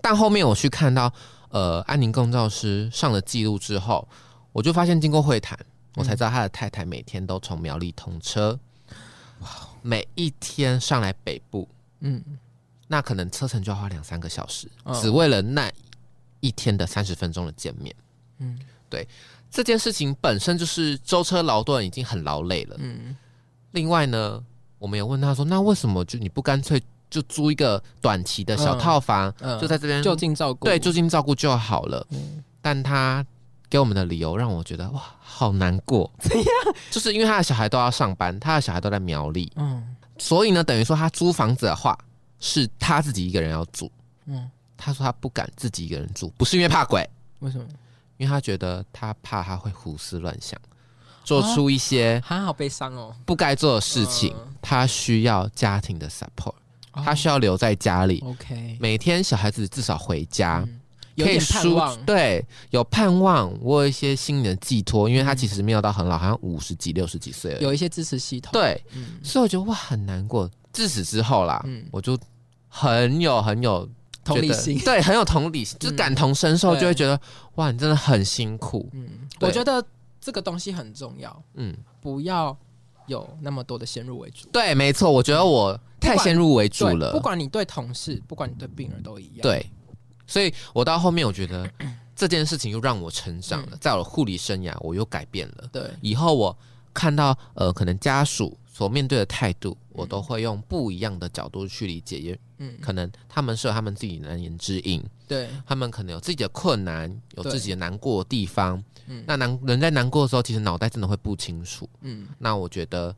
[0.00, 1.10] 但后面我去看到
[1.50, 4.06] 呃安宁共照师上了记录之后，
[4.52, 5.58] 我就发现经过会谈，
[5.96, 8.56] 我才知道他的太太每天都从苗栗通车，
[9.82, 11.66] 每一天上来北部，
[12.00, 12.22] 嗯
[12.86, 15.68] 那可能车程就要花两三个小时，嗯只为了那
[16.40, 17.92] 一天的三十分钟的见面。
[18.38, 19.08] 嗯对
[19.50, 22.76] 这件事情本身就是舟车劳顿，已经很劳累了。
[22.78, 23.16] 嗯
[23.72, 24.40] 另外呢，
[24.78, 32.06] 我们也问他说，那为什么就你不干脆就租一个短期的小套房，嗯，就在这边就近照顾，对就近照顾就好了？
[32.10, 33.24] 嗯但他
[33.68, 36.10] 给我们的理由让我觉得哇，好难过。
[36.18, 36.46] 怎样？
[36.90, 41.98] 就是因为他的小孩都要上班，他的小孩都在苗栗，嗯所以呢，等于说他租房子的话，
[42.40, 43.90] 是他自己一个人要住。
[44.26, 47.08] 嗯，他说他不敢自己一个人住，不是因为怕鬼，
[47.40, 47.64] 为什么？
[48.16, 50.58] 因为他觉得他怕他会胡思乱想，
[51.22, 54.34] 做出一些他好悲伤哦，不该做的事情。
[54.36, 56.52] 嗯他需要家庭的 support，、
[56.90, 60.64] 哦他需要留在家里，OK，每天小孩子至少回家。
[60.66, 60.80] 嗯
[61.16, 67.60] 有可以输点盼望，对，有盼望，我有一些心理的寄托，因为他其实没有到很老，好像五十几、六十几岁了。
[67.60, 69.18] 有一些支持系统，，对，嗯。
[69.22, 70.48] 所以我觉得哇很难过。
[70.72, 71.84] 自此之后啦，嗯。
[71.90, 72.16] 我就
[72.68, 73.88] 很有很有
[74.22, 77.20] 同理心，对，很有同理心，就感同身受，就会觉得
[77.56, 78.88] 哇，你真的很辛苦。
[78.92, 79.08] 嗯，
[79.40, 79.82] 我觉得
[80.20, 82.54] 这个东西很重要，嗯，不要
[83.06, 87.12] 有那么多的先入为主，对，没错，我觉得我太先入为主对，了。
[87.12, 89.64] 不管你对同事，不管你对病人都一样，，对，
[90.26, 91.70] 所以我到后面我觉得
[92.16, 93.78] 这件事情又让我成长了，嗯。
[93.80, 95.68] 在我的护理生涯我又改变了。
[95.72, 96.56] 对，以后我
[96.94, 108.82] 看到呃可能家属所面对的态度，我都会用不一样的角度去理解，也嗯，可能他们是有他们自己难言之隐，对，他们可能有自己的困难，有自己的难过的地方。
[109.06, 109.22] 嗯。
[109.26, 111.88] 那难人在难过的时候，其实脑袋真的会不清楚。
[112.00, 112.26] 嗯。
[112.38, 113.14] 那我觉得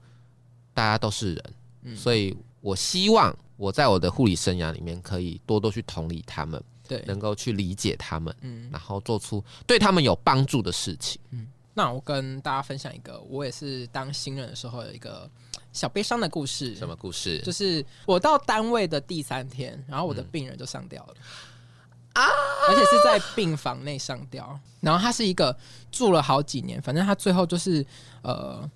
[0.74, 1.44] 大家都是人，
[1.82, 11.20] 嗯，所以我希望我在我的护理生涯里面可以多多去同理他们，对，能够去理解他们，嗯，然后做出对他们有帮助的事情。
[11.30, 15.30] 嗯那我跟大家分享一个，我也是当新人的时候有一个
[15.72, 16.74] 小悲伤的故事。
[16.74, 17.38] 什么故事？
[17.44, 21.14] 就是我到单位的第三天，然后我的病人就上吊了。
[22.14, 22.26] 啊！
[22.68, 25.56] 而且是在病房内上吊，然后他是一个
[25.92, 27.86] 住了好几年，反正他最后就是
[28.22, 28.68] 呃，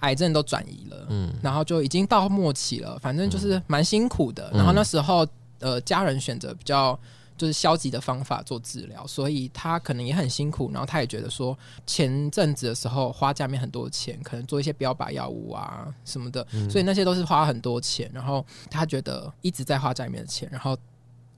[0.00, 4.50] 癌症都转移了，嗯，然后就已经到末期了，反正就是蛮辛苦的。
[4.52, 5.24] 然后那时候
[5.60, 6.98] 呃，家人选择比较
[7.40, 10.70] 就是消极的方法做治疗，所以他可能也很辛苦。
[10.72, 18.10] 然后他也觉得说，前阵子的时候花家里面很多钱，可能做一些标靶药物啊什么的，所以那些都是花很多钱。
[18.12, 20.76] 然后他觉得一直在花家里面的钱，然后。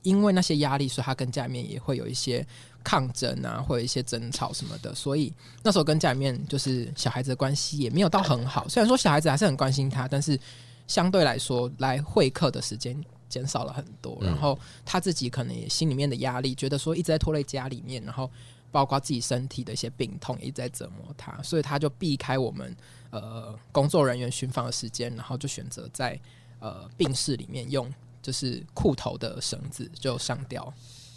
[0.05, 2.45] 因为那些压力，所以他跟家里面也会有一些
[2.83, 4.93] 抗争啊，或者一些争吵什么的。
[4.93, 8.67] 所以那时候跟家里面就是小孩子的关系也没有到很好。
[8.67, 10.37] 虽然说小孩子还是很关心他，但是
[10.87, 13.01] 相对来说来会客的时间
[13.33, 14.17] 减少了很多。
[14.21, 18.29] 然后他自己可能也心里面的压力，觉得说一直在拖累家里面，然后
[18.71, 22.75] 包括自己身体的一些病痛也一直在折磨他，所以他就避开我们
[23.09, 26.19] 呃工作人员巡访的时间，然后就选择在
[26.59, 27.91] 呃病室里面用。
[28.23, 30.73] 就是裤头的绳子就上吊，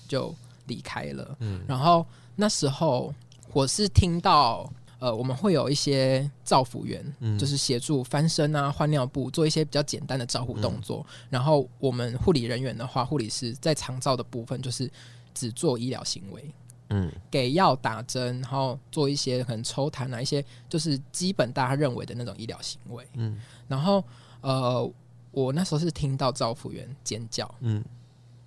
[0.08, 0.34] 就
[0.66, 1.36] 离开了。
[1.38, 3.14] 嗯，然后那时候
[3.52, 7.04] 我是听到，呃，我们会有一些照护员，
[7.38, 11.04] 就是协助翻身啊、换尿布，做一些比较简单的照护动作。
[11.30, 14.90] 然后我们护理人员的话，护理师在长照的部分就是
[15.34, 16.50] 只做医疗行为，
[16.90, 23.06] 嗯，给药、打针，然后做一些可能抽痰啊，一些就是基本大家认为的那种医疗行为。
[23.14, 24.02] 嗯，然后
[24.40, 24.92] 呃。
[25.32, 27.84] 我那时候是听到照护员尖叫，嗯，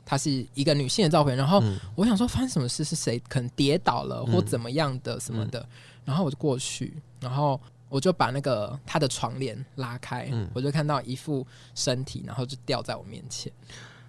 [0.03, 1.61] 她是一个女性的照护员，然后
[1.95, 5.63] 我想说发生什么事，是谁可能跌倒了或怎么样的什么的，
[6.09, 11.45] 然后我就过去，然后我就把那个他的床帘拉开，我就看到一副
[11.75, 13.51] 身体，然后就掉在我面前。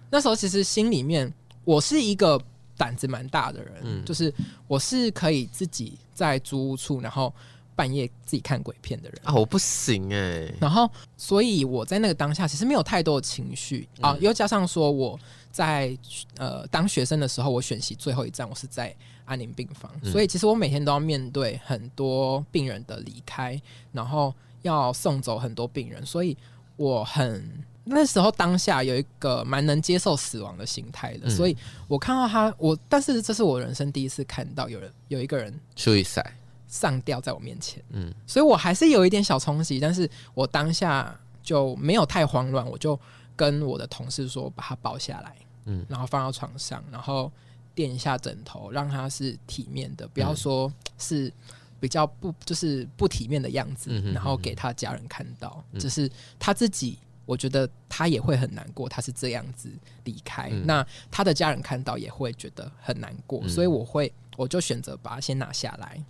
[0.09, 1.31] 那时候其实心里面，
[1.63, 2.41] 我是一个
[2.75, 4.33] 胆子蛮大的人，就是
[4.67, 7.31] 我是可以自己在租屋处，然后。
[7.73, 10.53] 半夜自己看鬼片的人啊，我不行哎。
[10.59, 10.87] 然后，
[11.17, 15.17] 所以我在那个当下其实没有太多的情绪啊，又加上说我
[15.51, 15.97] 在
[16.37, 18.93] 呃当学生的时候，我选习最后一站，我是在
[19.25, 26.37] 安宁病房，所以其实我每天都要面对很多病人的离开，然后要送走很多病人，所以
[26.77, 31.57] 我很那时候当下有一个蛮能接受死亡的心态的，所以
[31.87, 36.35] 我看到他，我但是这是我人生第一次看到有人有一个人出一赛。
[36.67, 42.97] 上吊在我面前，嗯，所以我还是有一点小冲击，但是我当下就没有太慌乱，我就
[43.35, 47.29] 跟我的同事说把他抱下来，嗯，然后放到床上，然后
[47.73, 51.31] 垫一下枕头，让他是体面的，不要说是
[51.79, 59.69] 比较不就是不体面的样子，然后给他家人看到，就是他自己，我觉得他也会很难过，他是这样子
[60.03, 66.03] 离开，那他的家人看到也会觉得很难过，所以我会我就选择把它先拿下来。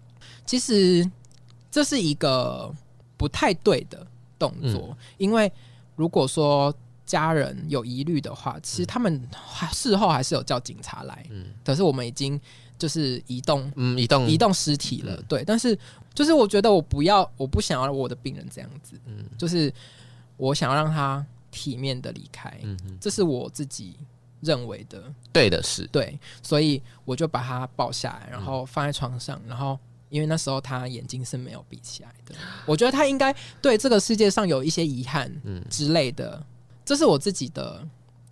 [0.46, 1.10] 其实
[1.70, 2.74] 这是一个
[3.18, 4.06] 不太对的
[4.38, 5.52] 动作，因为
[5.96, 6.74] 如果说
[7.12, 9.22] 家人有疑虑的话，其实他们
[9.74, 11.26] 事后还是有叫警察来。
[11.30, 12.40] 嗯，可是我们已经
[12.78, 15.22] 就是移动，嗯，移动移动尸体了。
[15.24, 15.78] 对，但是
[16.14, 18.96] 就是我觉得我不要，我不想要我的病人这样子。
[19.06, 19.74] 嗯，就是
[20.38, 22.58] 我想要让他体面的离开。
[22.64, 23.98] 嗯，这是我自己
[24.40, 25.86] 认为的对的事。
[25.92, 29.78] 对，所以我就把他抱下来，然后放在床上，然后。
[30.12, 36.46] 因为那时候他眼睛是没有闭起来的，我觉得他应该对这个世界上有一些遗憾，嗯之类的，
[36.92, 37.82] 这是我自己的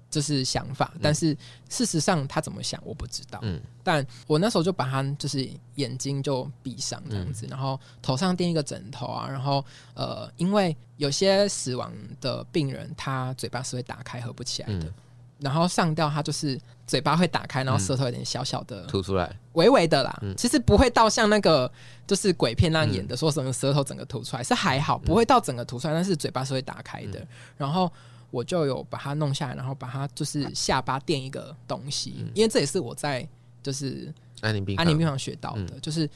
[0.10, 0.92] 就是想法。
[1.02, 1.34] 但是
[1.70, 14.92] 事实上他怎么想我不知道，嗯，但我那时候就把他就是眼睛就闭上这样子，然后头上垫一个枕头啊，然后呃，因为有些死亡的病人他嘴巴是会打开合不起来的。
[15.40, 20.22] 然后上吊，他就是嘴巴会打开，然后舌头有点小小的吐出来，微微的啦。
[20.36, 21.72] 其实不会到像那个
[22.06, 27.26] 就是鬼片那样演的，说什么舌头整个吐出来是还好，不会到整个吐出来，但是嘴巴是会打开的。
[27.56, 27.90] 然后
[28.32, 33.28] 我就有把它弄下来，然后把它就是下巴垫一个东西，因为这也是我在
[33.62, 36.10] 就是安宁病安宁病房学到的，就是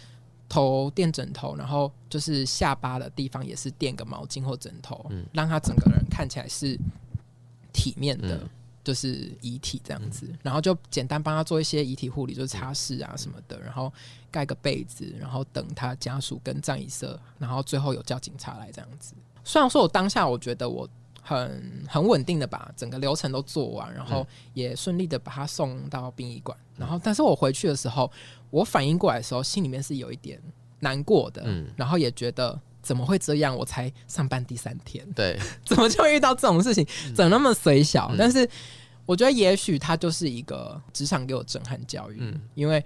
[0.47, 6.79] 头垫枕头，然后就是下巴的地方也是垫个毛巾或枕头，让他整个人看起来是
[7.71, 8.47] 体面的。
[8.85, 13.89] 就是遗体这样子，然后就简单帮他做一些遗体护理，就是擦拭啊什么的，然后
[14.29, 19.13] 盖个被子，然后等他家属跟葬仪社，然后最后有叫警察来这样子。
[19.45, 20.85] 虽然说我当下我觉得我
[21.23, 28.11] 很很稳定的把整个流程都做完，然后也顺利的把他送到殡仪馆，然后但是我回去的时候，
[28.51, 30.39] 我反应过来的时候，心里面是有一点
[30.81, 32.61] 难过的，嗯，然后也觉得。
[32.83, 33.55] 怎么会这样？
[33.55, 36.85] 我才上班第三天，对， 怎么就遇到这种事情？
[37.15, 38.13] 怎么那么随小？
[38.17, 38.45] 但是
[39.05, 42.17] 我觉得，也许他就是一个职场给我震撼教育。
[42.19, 42.83] 嗯，因为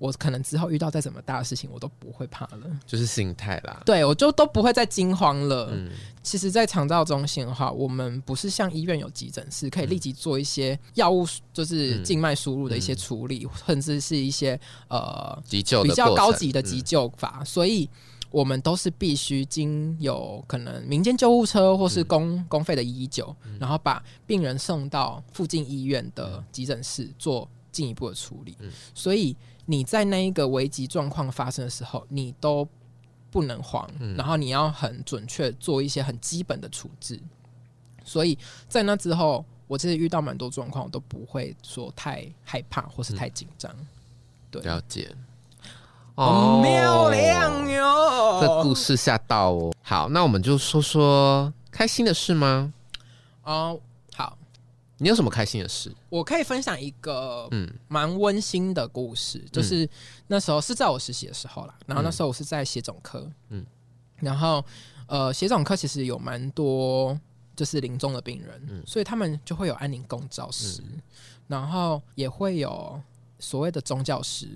[0.00, 2.58] 我可能之后遇到再怎么大的事情，我都不会怕了。
[2.86, 3.82] 就是心态啦。
[3.84, 5.68] 对，我就都不会再惊慌了。
[5.72, 5.90] 嗯。
[6.22, 14.58] 其实，在肠道中心的话，我们不是像医院有急诊室，可以立即做一些药物，就是嗯静脉输入的一些处理，甚至是一些
[14.88, 17.86] 呃急救比较高级的急救法，所以
[18.30, 28.56] 我们都是必须经有可能民间救护车或是公、公费的一一九，然后把病人送到附近医院的急诊室做进一步的处理。
[28.60, 28.70] 嗯。
[28.94, 32.66] 所以你在那一个危急状况发生的时候，你都
[33.30, 37.20] 不能慌，嗯然后你要很准确做一些很基本的处置。
[38.04, 38.36] 所以
[38.68, 43.72] 在那之后，我其实遇到蛮多状况，我都不会说太害怕或是太紧张。
[44.50, 45.14] 对，了解。
[46.16, 48.62] 好漂亮哦这！
[48.62, 49.72] 故事吓到哦。
[49.80, 52.72] 好，那我们就说说开心的事吗？
[53.44, 53.80] 哦，好，
[55.00, 55.90] 你有什么开心的事？
[56.10, 57.68] 我可以分享一个嗯。
[57.88, 59.88] 蛮温馨的故事，就是
[60.26, 63.60] 那时候是在我实习的时候啦，然后那时候我是在血肿科，嗯。
[63.60, 63.66] 嗯，
[64.20, 64.62] 然后
[65.06, 67.18] 呃，血肿科其实有蛮多
[67.56, 68.82] 就是临终的病人，嗯。
[68.86, 70.82] 所以他们就会有安宁共照师，
[71.48, 73.00] 然后也会有
[73.38, 74.48] 所谓的宗教师，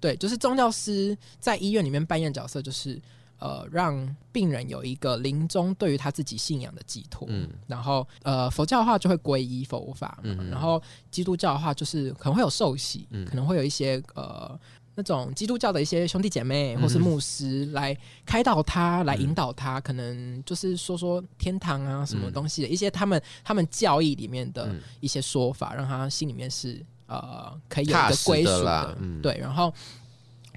[0.00, 3.00] 对，就是宗教师在医院里面扮演角色，就是。
[3.38, 7.48] 呃，让病人有一个临终对于他自己信仰的寄托，嗯。
[7.66, 10.18] 然后呃，佛教的话就会皈依佛法
[10.50, 13.26] 然后基督教的话就是可能会有受洗，嗯。
[13.26, 14.58] 可能会有一些呃
[14.94, 24.80] 那种基督教的一些兄弟姐妹或是嗯牧师来开导他，来引导他，可能就是说说天堂啊什么嗯东西的、一些他们他们教义里面的嗯。
[25.00, 28.98] 一些说法，让他心里面是呃可以有一个归属的。
[29.22, 29.72] 对，然后。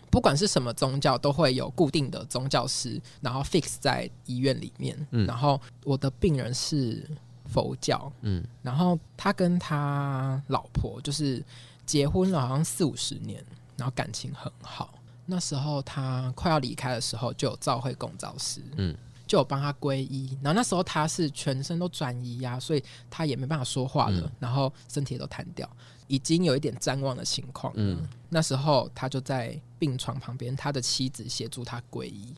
[0.09, 5.07] 不管是什么宗教，都会有固定的宗教师，然后 fix 在医院里面。
[5.11, 7.07] 嗯然后我的病人是
[7.45, 11.43] 佛教，嗯然后他跟他老婆就是
[11.85, 13.43] 结婚了，好像四五十年，
[13.77, 14.93] 然后感情很好。
[15.25, 18.95] 那时候他快要离开的时候，就有召会共造师，嗯
[19.27, 20.35] 就有帮他皈依。
[20.41, 25.69] 然后那时候他是全身都转移呀、所以他也没办法说话了，嗯然后身体也都瘫掉，
[26.09, 27.71] 已经有一点谵望的情况。
[27.77, 32.35] 嗯那时候他就在病床旁边，他的妻子协助他皈依。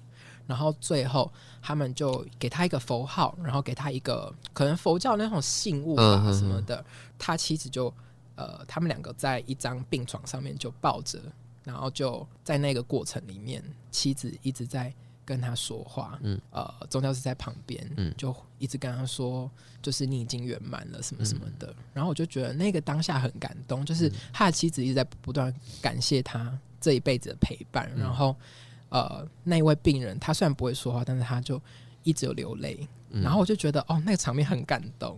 [0.47, 1.31] 然后最后，
[1.61, 6.83] 他们就给他一个佛号，然后给他一个可能佛教那种信物吧嗯哼哼什么的。
[7.17, 7.93] 他妻子就
[8.35, 11.19] 呃，他们两个在一张病床上面就抱着，
[11.63, 19.49] 然后就在那个过程里面，妻子一直在跟他说话，嗯呃，宗教师在旁边，嗯就一直跟他说，
[19.81, 21.67] 就是你已经圆满了什么什么的。
[21.67, 21.83] 嗯。
[21.93, 28.01] 然后我就觉得那个当下很感动，就是他的妻子一直在不断感谢他这一辈子的陪伴，嗯。
[28.01, 28.35] 然后
[28.89, 31.59] 呃，那一位病人他虽然不会说话，但是他就
[32.03, 33.23] 一直有流泪，嗯。
[33.23, 35.17] 然后我就觉得哦，那个场面很感动。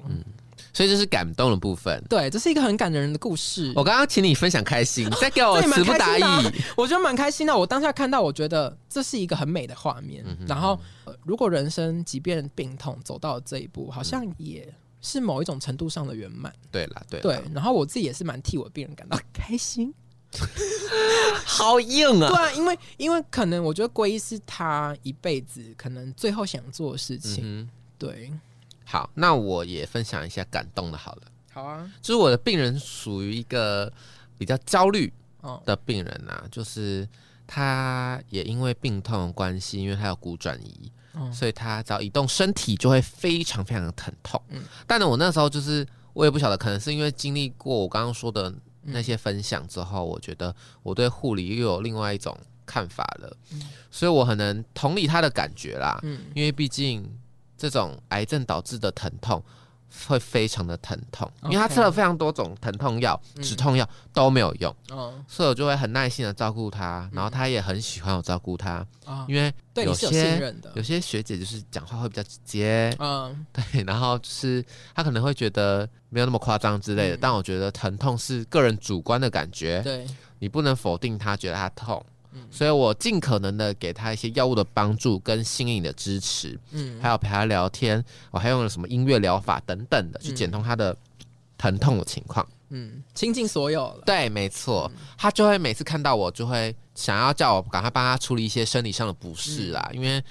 [0.73, 2.03] 所以这是感动的部分。
[2.09, 3.71] 对，这是一个很感人的故事。
[3.75, 6.23] 我刚刚请你分享开心， 再给我词不达意。
[6.75, 7.57] 我觉得蛮开心的。
[7.57, 10.23] 我当下看到，我觉得这是一个很美的画面。
[10.27, 14.67] 嗯然后、呃如果人生即便病痛走到了这一步，好像也
[15.01, 16.53] 是某一种程度上的圆满。
[16.69, 19.93] 对啦，对啦对，然后我自己也是蛮替我病人感到 开心。
[21.45, 22.27] 好硬啊！
[22.27, 27.39] 对啊，因为因为可能我觉得皈依是他一辈子可能最后想做的事情。
[27.43, 28.39] 嗯对，哼，
[28.93, 31.21] 好，那我也分享一下感动的，好了。
[31.51, 33.91] 好啊，就是我的病人属于一个
[34.37, 37.09] 比较焦虑哦，的病人呐、就是
[37.47, 44.39] 他也因为病痛的关系，因为他有骨转移，嗯所以他只要移动身体就会非常非常的疼痛。
[44.49, 48.53] 嗯但呢，我那时候就是我也不晓得，可能是因为经历过我刚刚说的
[48.83, 53.35] 那些分享之后，我觉得我对护理又有另外一种看法了，
[53.89, 55.99] 所以我很能同理他的感觉啦。
[56.03, 57.09] 嗯因为毕竟
[57.63, 59.41] 这种癌症导致的疼痛
[60.09, 63.41] 会非常的疼痛，因为他吃了非常多种疼痛药、嗯。
[63.41, 65.13] 止痛药都没有用，哦。
[65.29, 70.83] 所以我就会很耐心的照顾他，然后他也很喜欢我照顾他，啊，因为有些有。
[70.83, 73.45] 些学姐就是讲话会比较直接，嗯。
[73.53, 74.61] 对，然后就是
[74.93, 77.19] 她可能会觉得没有那么夸张之类的，嗯。
[77.21, 80.05] 但我觉得疼痛是个人主观的感觉，对，
[80.39, 82.03] 你不能否定他觉得他痛。
[82.33, 90.95] 嗯所以我尽可能的给他一些药物的帮助跟心理的支持，嗯还有陪他聊天，我还用了什么音乐疗法等等的，去减痛他的
[91.57, 92.47] 疼痛的情况。
[92.75, 94.03] 嗯，倾尽所有了。
[94.03, 99.87] 对，没错，他就会每次看到我，就会想要叫我赶快帮他处理一些生理上的不适啦。
[99.93, 100.23] 因为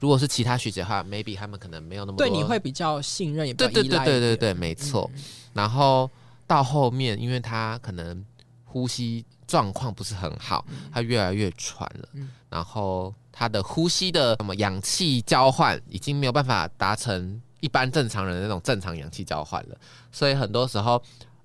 [0.00, 3.98] 如果是其他学姐的话，maybe 他们可能没有那么多对，你会比较信任，也比对对对。
[4.04, 5.08] 对对对，没错。
[5.52, 6.10] 然后
[6.48, 8.24] 到后面，因为他可能
[8.64, 9.24] 呼吸
[9.54, 12.28] 状况不是很好，他越来越喘了，嗯。
[12.50, 19.76] 然后他的呼吸的什么氧气交换已经没有办法达成一般正常人的那种正常氧气交换了，
[20.10, 21.00] 所以很多时候，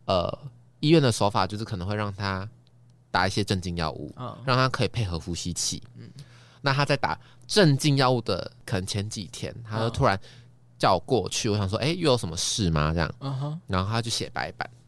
[0.05, 0.39] 呃，
[0.79, 2.49] 医院的手法就是可能会让他
[3.11, 4.35] 打一些镇静药物，嗯。
[4.43, 5.83] 让他可以配合呼吸器。
[6.61, 9.91] 那他在打镇静药物的可能前几天，他就嗯。
[9.91, 10.19] 突然
[10.79, 12.91] 叫我过去，我想说，哎、又有什么事吗？
[12.91, 14.78] 这样，然后他就写白板，嗯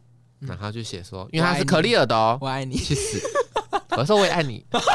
[0.41, 3.21] 然后就写说，因为他是可丽尔的哦，我爱你，去死！
[3.97, 4.85] 我说我也爱你， 要继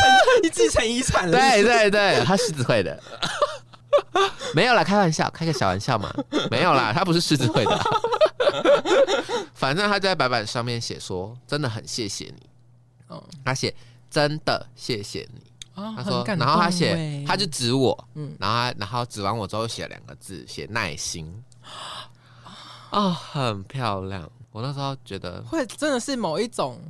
[0.00, 3.02] 承你继承遗产了，对对对，他狮子会的。
[4.54, 6.12] 没有啦，开玩笑，开个小玩笑嘛。
[6.50, 7.80] 没有啦，他不是狮子会的。
[9.54, 12.48] 反正他就在白板上面写说，真的很谢谢你。
[13.10, 13.74] 嗯他写
[14.10, 15.42] 真的谢谢你。
[15.74, 21.42] 啊，他说然后他动写欸，他就指我，嗯然后他然后指完我之后写了两个字，写耐心。
[22.94, 24.30] 啊、很漂亮。
[24.52, 26.80] 我那时候觉得，会真的是某一种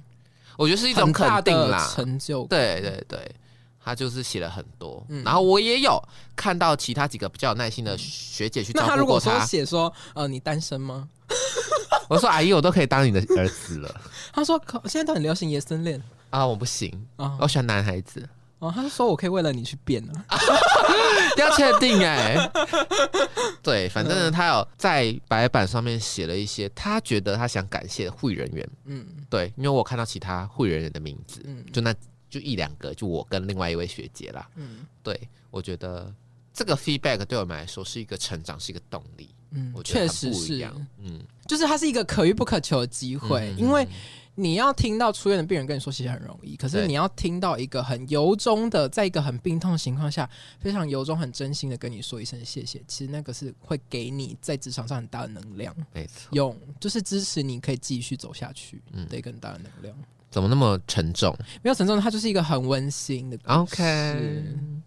[0.57, 1.90] 我觉得是一种肯定啦。
[1.94, 3.34] 成就，对对对，
[3.82, 5.98] 他就是写了很多，嗯然后我也有
[6.36, 9.32] 看到其他几个比较有耐心的学姐去照那他如果说。
[9.40, 11.09] 写说，呃，你单身吗？
[12.09, 14.00] 我说阿姨，我都可以当你的儿子了
[14.30, 17.38] 他说，可现在都很流行爷孙恋啊，我不行，啊。
[17.40, 18.28] 我喜欢男孩子，
[18.59, 20.24] 哦，他是说我可以为了你去变啊。
[21.36, 22.50] 要确定哎、
[23.62, 29.05] 对，反正呢，他有在白板上面写了一些他觉得他想感谢的护理人员，嗯。
[29.28, 31.64] 对，因为我看到其他护理人员的名字，嗯。
[31.72, 31.92] 就那
[32.30, 34.86] 就一两个，就我跟另外一位学姐啦，嗯。
[35.02, 36.12] 对我觉得
[36.52, 39.28] 这个 feedback 对我们来说是一个成长，是一个动力。
[39.50, 43.59] 嗯我，觉得确很实是不一样，嗯，就是它是一个可遇不可求的机会，嗯。
[43.59, 43.86] 因为
[44.37, 50.28] 你要听到出院的病人跟你说其实很容易，可是你要听到一个很由衷的，在一个很病痛的情况下，
[50.59, 56.28] 非常由衷、很真心的跟你说一声谢谢，其实那个是会给你在职场上很大的能量，没错。
[56.32, 59.97] 用就是支持你可以继续走下去嗯的一个很大的能量。
[60.35, 61.32] 怎么那么沉重
[61.62, 63.85] 没有沉重，它就是一个很温馨的？OK，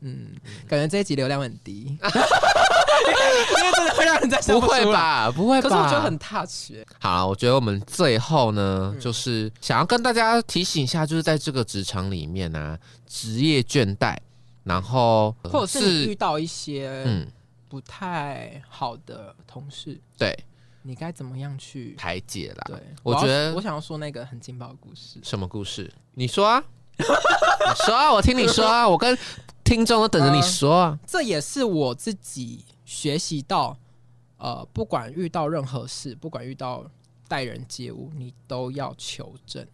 [0.01, 0.35] 嗯，
[0.67, 4.83] 感觉这一集流量很低， 因为真的会让人在不会？
[4.91, 5.31] 吧？
[5.31, 5.69] 不会吧？
[5.69, 12.77] 可是我觉得很 touch，欸好，我觉得我们最后呢，嗯就是想要跟大家提醒一下，就是在这个职场里面啊，
[13.07, 14.17] 职业倦怠，
[14.65, 17.25] 然后呃或者是遇到一些嗯，
[17.69, 20.37] 不太好的同事，对，
[20.83, 21.93] 你该怎么样去？
[21.97, 22.63] 排解啦。
[22.67, 25.19] 对，我觉得我想要说那个很劲爆的故事。
[25.23, 25.91] 什么故事？
[26.13, 26.63] 你说啊，
[26.97, 29.17] 你说啊，我听你说啊，我跟
[29.63, 30.99] 听众都等着你说啊。
[31.05, 33.77] 这也是我自己学习到，
[34.37, 36.85] 呃，不管遇到任何事，不管遇到
[37.27, 39.65] 待人接物，你都要求证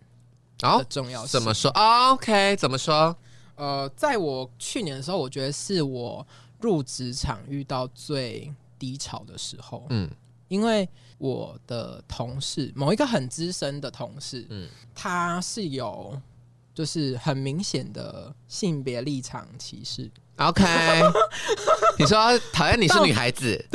[0.62, 1.28] 好、的重要性。
[1.30, 3.16] 怎么说、哦、？OK，怎么说？
[3.56, 6.26] 呃，在我去年的时候，我觉得是我
[6.60, 10.10] 入职场遇到最低潮的时候，嗯
[10.54, 10.88] 因为
[11.18, 16.16] 我的同事某一个很资深的同事，嗯，他是有
[16.76, 20.64] 就是很明显的性别立场歧视，，OK。
[21.98, 23.66] 你说讨厌你是女孩子，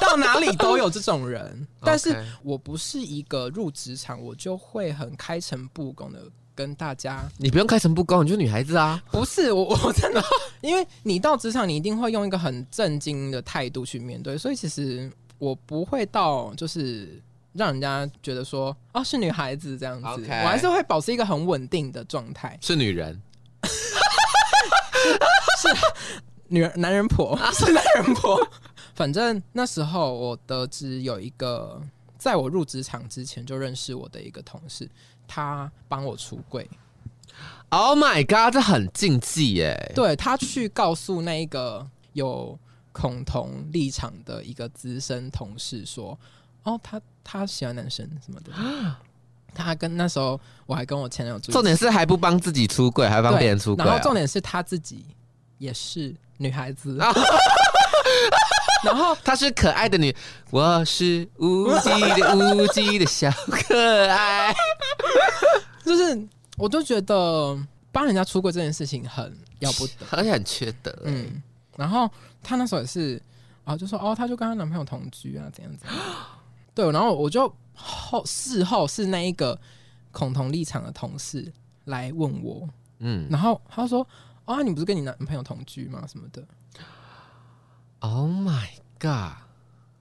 [0.00, 1.64] 到哪里都有这种人。
[1.80, 6.20] 但是我不是一个入职场我就会很开诚布公的
[6.54, 9.02] 跟大家，你不用开诚布公，你就是女孩子啊。
[9.10, 10.22] 不是我我真的，
[10.60, 15.10] 因为你到职场你一定会用一个很震惊的态度去面对，所以其实
[15.42, 17.20] 我不会到就是。
[17.54, 22.58] 让人家觉得说哦是女孩子这样子 OK 我还是会保持一个很稳定的状态。
[22.62, 23.20] 是女人，
[26.48, 28.40] 女人男人婆 是男人婆。
[28.94, 31.78] 反正那时候我得知有一个，
[32.16, 34.88] 在我入职场之前就认识我的一个同事，
[35.28, 36.66] 他帮我出柜
[37.68, 39.92] ，Oh my god，这很禁忌耶。
[39.94, 42.58] 对他去告诉那一个有
[42.92, 46.18] 恐同立场的一个资深同事说，
[46.62, 48.52] 哦，他他喜欢男生什么的。
[49.54, 53.98] 他跟那时候我还跟我前男友住，重点是还不帮自己出柜，还帮别人出柜、然啊。
[53.98, 55.04] 后重点是他自己
[55.58, 57.12] 也是女孩子，啊
[58.82, 60.14] 然后她是可爱的女，
[60.50, 61.90] 我是无极
[62.20, 64.54] 的无极的小可爱。
[65.84, 66.26] 就是
[66.56, 67.56] 我就觉得
[67.92, 71.42] 帮人家出柜这件事情很要不得， 而且很缺德、嗯，嗯。
[71.76, 72.10] 然后
[72.42, 73.20] 她那时候也是
[73.64, 75.96] 啊，就说哦，她就跟她男朋友同居啊，怎样怎样。
[76.74, 79.58] 对，然后我就后事后是那一个
[80.10, 81.52] 恐同立场的同事
[81.84, 82.68] 来问我，
[82.98, 84.06] 嗯然后他说
[84.44, 86.04] 啊，你不是跟你男朋友同居吗？
[86.06, 86.42] 什么的。
[88.00, 88.68] ，Oh my
[88.98, 89.38] god！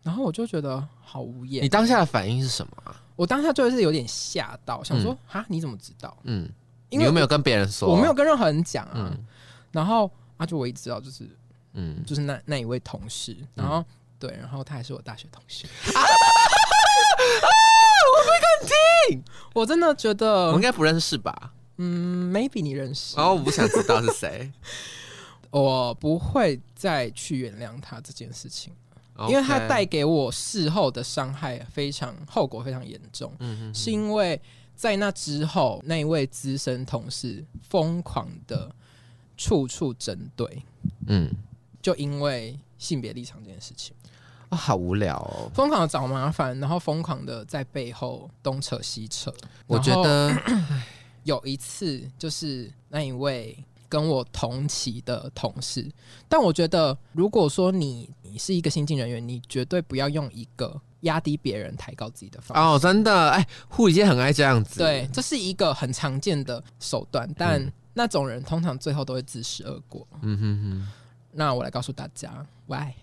[0.01, 2.95] 然后我就觉得好无言你，当下的反应是什么啊？
[3.15, 6.17] 我当下就是有点吓到，想说哈、你怎么知道？
[6.23, 6.49] 嗯，
[6.89, 7.87] 因为你有没有跟别人说？
[7.89, 9.11] 我没有，跟任何人讲啊。
[9.11, 9.25] 嗯
[9.71, 11.29] 然后啊，就我一直知道，就是
[11.73, 13.83] 嗯，就是那那一位同事，然后、
[14.19, 15.67] 对，然后他还是我大学同学。
[19.53, 21.53] 我真的觉得我得应，该不认识吧？
[21.77, 24.51] 嗯，maybe 你认识，哦我不想知道是谁。
[25.51, 28.73] 我不会再去原谅他这件事情。
[29.29, 34.39] 因为他带给我事后的伤害非常后果非常严重，嗯是因为
[34.75, 38.73] 在那之后，那一位资深同事疯狂的
[39.37, 40.63] 处处针对，
[41.05, 41.29] 嗯，
[41.81, 43.95] 就因为性别立场这件事情，
[44.49, 45.51] 啊，好无聊哦。
[45.53, 49.33] 疯狂的找麻烦，然后疯狂的在背后东扯西扯。
[49.67, 50.35] 我觉得，
[51.23, 53.57] 有一次就是那一位
[53.87, 55.89] 跟我同期的同事，
[56.27, 62.63] 但我觉得如果说你你是一个新进人员，你绝对不要用一个压低别人、抬高自己的方式。
[62.63, 64.79] 哦，真的，哎，护理界很爱这样子。
[64.79, 70.07] 对，，这是一个很常见的手段，但嗯那种人通常最后都会自食恶果。
[70.21, 70.87] 嗯哼哼，
[71.33, 72.29] 那我来告诉大家
[72.67, 72.93] ，why？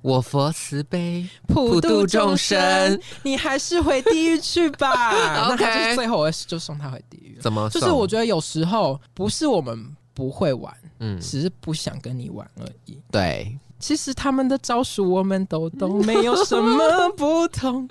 [0.00, 5.10] 我佛慈悲，普度众生，你还是回地狱去吧。
[5.12, 7.36] 那 OK 他就是最后我会就送他回地狱。
[7.40, 7.68] 怎么？
[7.70, 12.96] 就是我觉得有时候不是我们不会玩，嗯，只是不想跟你玩而已。
[13.10, 17.88] 对，其实他们的招数我们都懂，没有什么不同。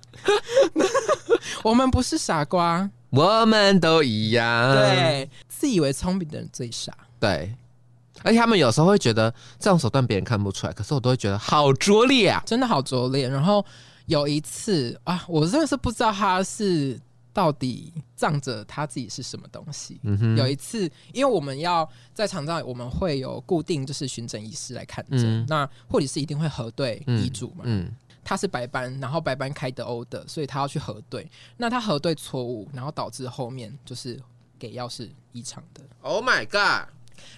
[1.61, 4.73] 我们不是傻瓜，我们都一样。
[4.73, 6.93] 对，自以为聪明的人最傻。
[7.19, 7.53] 对，
[8.23, 12.43] 而且他们有时候会觉得这种手段别人看不出来，可是我都会觉得好拙劣啊。
[12.45, 13.27] 真的好拙劣。
[13.29, 13.65] 然后
[14.07, 16.99] 有一次啊，我真的是不知道他是
[17.33, 19.99] 到底仗着他自己是什么东西。
[20.03, 27.63] 嗯哼，有一次，因为我们要在场上，我们会有固定就是巡诊医师来看诊，嗯那护理师一定会核对医嘱嘛。
[27.63, 27.91] 嗯
[28.29, 31.25] 他是白班，然后白班开的欧的，所以他要去核对。
[31.55, 34.19] 那他核对错误，然后导致后面就是
[34.59, 35.81] 给药是异常的。
[36.01, 36.89] ，Oh my god，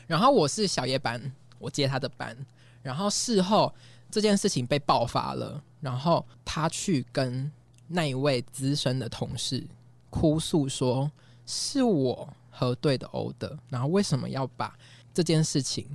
[0.07, 1.21] 然后我是小夜班，
[1.57, 2.35] 我接他的班，
[2.81, 3.73] 然后事后
[4.11, 7.51] 这件事情被爆发了，然后他去跟
[7.87, 9.65] 那一位资深的同事
[10.09, 11.11] 哭诉说，
[11.45, 14.77] 是我核对的欧的，然后为什么要把
[15.13, 15.87] 这件事情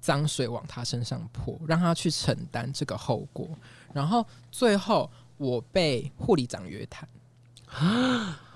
[0.00, 3.48] 脏水往他身上泼，让他去承担这个后果，
[3.92, 7.08] 然后最后我被护理长约谈。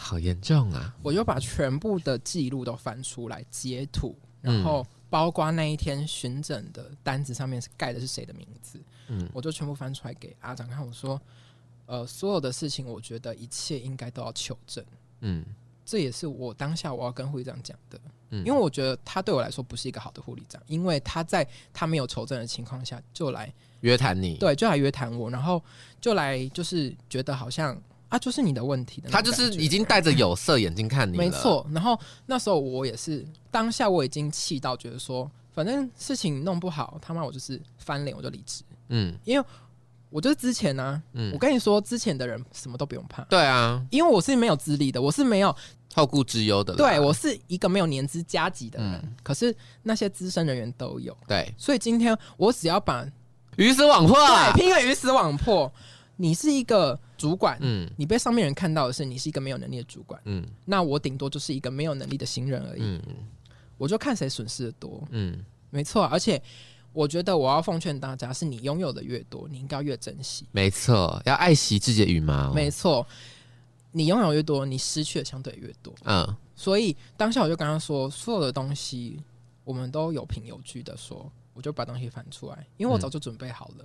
[0.00, 0.96] 好严重啊！
[1.02, 10.84] 我就把全部的记录都翻出来截图，然后包括那一天巡诊的单子上面是盖的是谁的名字，嗯我就全部翻出来给阿长看。
[10.84, 11.20] 我说，
[11.86, 14.84] 呃，所有的事情，我觉得一切应该都要求证。
[15.20, 15.44] 嗯
[15.84, 25.62] 这也是我当下我要跟护理长讲的，嗯因为我觉得他对我来说不是一个好的护理长，因为他在他没有求证的情况下就来约谈你，对就来约谈我，然后
[26.00, 27.76] 就来就是觉得好像
[28.10, 39.14] 啊就是你的问题的他就是已经戴着有色眼镜看你了，没，错，然后那时候我也是当下我已经气到觉得说，反正事情弄不好，他妈我就是翻脸我就离职，嗯。
[39.24, 39.46] 因为
[40.10, 41.30] 我就是之前呢、嗯。
[41.32, 45.54] 我，跟你说，之前的人什么都不用怕，对啊，因为我是没有资历的，我是没有，
[45.94, 49.16] 后顾之忧的，对我是一个没有年资加级的人，嗯。
[49.22, 49.54] 可是
[49.84, 51.54] 那些资深人员都有，对。
[51.56, 53.06] 所以今天我只要把
[53.56, 55.72] 鱼死网破啊，对拼个鱼死网破，
[56.16, 57.58] 你是一个主管。
[57.60, 63.02] 嗯你被上面人看到的是你是一个没有能力的主管，嗯那我顶多就是一个没有能力的新人而已，嗯
[63.76, 65.06] 我就看谁损失的多。
[65.10, 66.42] 嗯，没错，而且
[66.92, 70.46] 我觉得我要奉劝大家，是你拥有的越多，你应该要越珍惜。
[70.52, 73.06] 没错，要爱惜自己的羽毛，没错，
[73.92, 75.94] 你拥有越多，你失去的相对越多。
[76.04, 79.18] 嗯所以当下我就跟他说，所有的东西
[79.64, 83.84] 我们都有凭有据的说，我就把东西翻出来，因为我早就准备好了。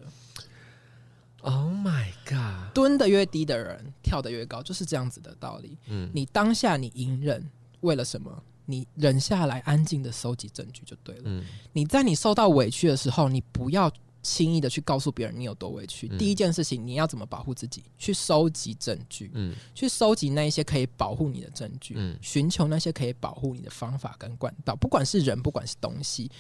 [1.46, 5.78] ，Oh my god，蹲的越低的人，跳得越高，就是这样子的道理。
[5.88, 7.50] 嗯你当下你隐忍，
[7.82, 8.44] 为了什么？
[8.66, 11.22] 你忍下来，安静的收集证据就对了。
[11.26, 13.92] 嗯你在你受到委屈的时候，你不要
[14.24, 16.08] 轻易的去告诉别人你有多委屈。
[16.12, 17.84] 嗯第一件事情，你要怎么保护自己？
[17.96, 26.32] 去收集证据，嗯去收集那一些可以保护你的证据，嗯寻求那些可以保护你的方法跟管道，不管是人，不管是东西，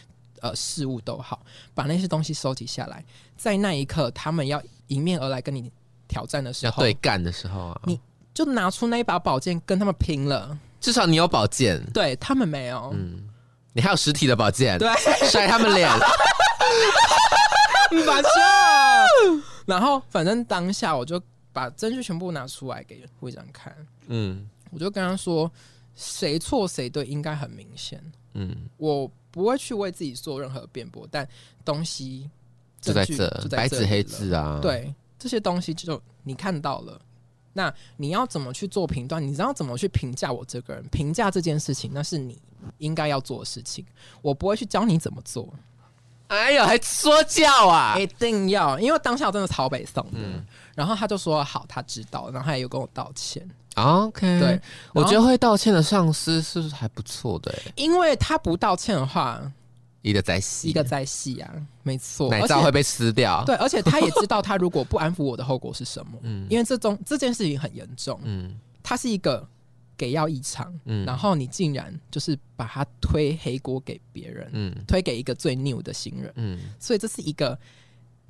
[0.42, 1.42] 呃，事物都好，
[1.74, 3.04] 把那些东西收集下来，
[3.38, 5.72] 在那一刻他们要迎面而来跟你
[6.08, 8.00] 挑战的时候，要对干的时候啊，你
[8.34, 10.58] 就拿出那一把宝剑跟他们拼了。
[10.82, 13.28] 至少你有宝剑，对他们没有，嗯，
[13.74, 14.88] 你还有实体的宝剑，对，
[15.28, 15.90] 甩他们脸，
[18.06, 18.32] 反正，
[19.66, 21.20] 然后反正当下我就
[21.52, 23.76] 把证据全部拿出来给会长看，
[24.08, 25.52] 嗯我就跟他说，
[25.96, 28.00] 谁错谁对应该很明显，
[28.34, 31.28] 嗯，我不会去为自己做任何辩驳，但
[31.66, 32.30] 东西
[32.80, 37.00] 就在这就在白纸黑字啊，，对这些东西就你看到了。
[37.52, 39.22] 那你要怎么去做评断？
[39.22, 40.84] 你知道怎么去评价我这个人？
[40.88, 42.40] 评价这件事情，那是你
[42.78, 43.86] 应该要做的事情。
[44.22, 45.54] 我不会去教你怎么做，
[46.28, 50.20] 哎呦，还说教啊，一定要，因为当下我真的超北宋的。
[50.20, 53.50] 嗯然后他就说好，他知道，然后他也有跟我道歉。
[53.76, 54.62] OK，对，
[54.94, 57.74] 我觉得会道歉的上司是不是还不错的欸？
[57.76, 59.42] 因为他不道歉的话，
[60.02, 61.54] 一个在戏，一个在戏啊，
[61.84, 63.44] 没错，奶罩会被撕掉。
[63.46, 66.48] 对，而且他也知道他如果不安抚我的后果是什么， 嗯。
[66.50, 68.58] 因为这种这件事情很严重，嗯。
[68.82, 69.46] 他是一个
[69.98, 71.06] 给药异常，嗯。
[71.06, 74.76] 然后你竟然就是把他推黑锅给别人，嗯。
[74.88, 76.60] 推给一个最 new 的新人，嗯。
[76.80, 77.58] 所以这是一个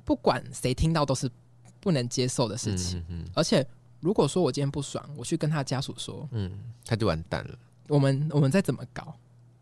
[0.04, 1.30] 不管谁听到都是
[1.78, 2.98] 不能接受的事情。
[3.10, 3.24] 嗯嗯。
[3.34, 3.64] 而且
[4.06, 7.58] 如果说我今天不爽，我去跟他家属说，嗯，他就完蛋了。
[7.88, 9.12] 我们我们再怎么搞，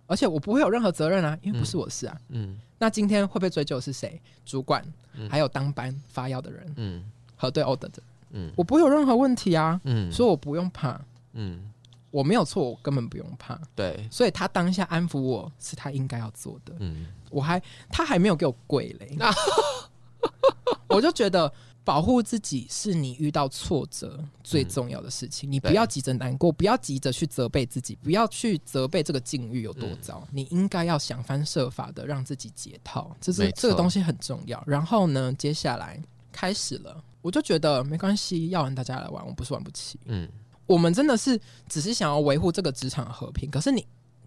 [0.06, 2.20] 而且我不会有任何责任啊，因为不是我的事啊。
[2.28, 2.60] 嗯。
[2.76, 4.20] 那今天会被追究是谁？
[4.44, 4.84] 主管，
[5.14, 5.30] 嗯。
[5.30, 7.10] 还有当班发药的人，嗯。
[7.34, 8.52] 核对 order 的，嗯。
[8.54, 11.00] 我不会有任何问题啊，嗯，所以我不用怕，
[11.32, 11.72] 嗯。
[12.10, 13.58] 我没有错，我根本不用怕。
[13.74, 17.06] 对，所以他当下安抚我是他应该要做的，嗯。
[17.30, 19.16] 我还他还没有给我跪嘞，
[20.86, 21.50] 我就觉得
[21.84, 34.60] 保护自己是你遇到挫折最重要的事情，你不要急着难过，不要急着去责备自己，不要去责备这个境遇有多糟，你应该要想方设法的让自己解套，这是这个东西很重要。
[34.66, 40.00] 然后呢，接下来开始了，我就觉得没关系，要玩大家来玩，我不是玩不起。
[40.06, 40.28] 嗯。
[40.66, 43.86] 我们真的是只是想要维护这个职场和平，可是你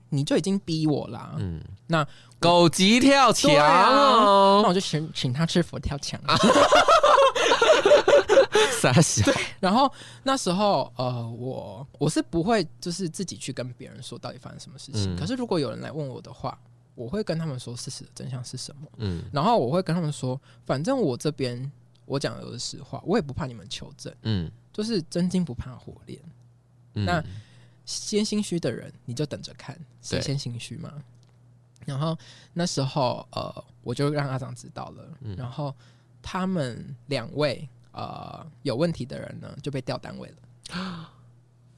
[0.10, 2.08] 你就已经逼我啦，嗯，那
[2.40, 3.52] 狗急跳墙。
[3.52, 6.22] 那哦，我就请请他吃佛跳墙。
[8.82, 9.92] 傻小，然后
[10.24, 15.18] 那时候呃，我我是不会就是自己去跟别人说到底发生什么事情，嗯。
[15.18, 16.60] 可是如果有人来问我的话，
[16.96, 19.24] 我会跟他们说事实的真相是什么，嗯。
[19.32, 21.72] 然后我会跟他们说，反正我这边
[22.06, 24.52] 我讲的都是实话，我也不怕你们求证，嗯。
[24.72, 26.22] 就是真金不怕火炼。
[26.94, 27.24] 嗯，那
[27.84, 30.94] 先心虚的人，你就等着看谁先心虚嘛。
[31.86, 32.16] 然后
[32.54, 35.04] 那时候，呃，我就让阿长知道了。
[35.22, 35.36] 嗯。
[35.36, 35.74] 然后
[36.30, 41.10] 他们两位呃有问题的人呢，就被调单位了。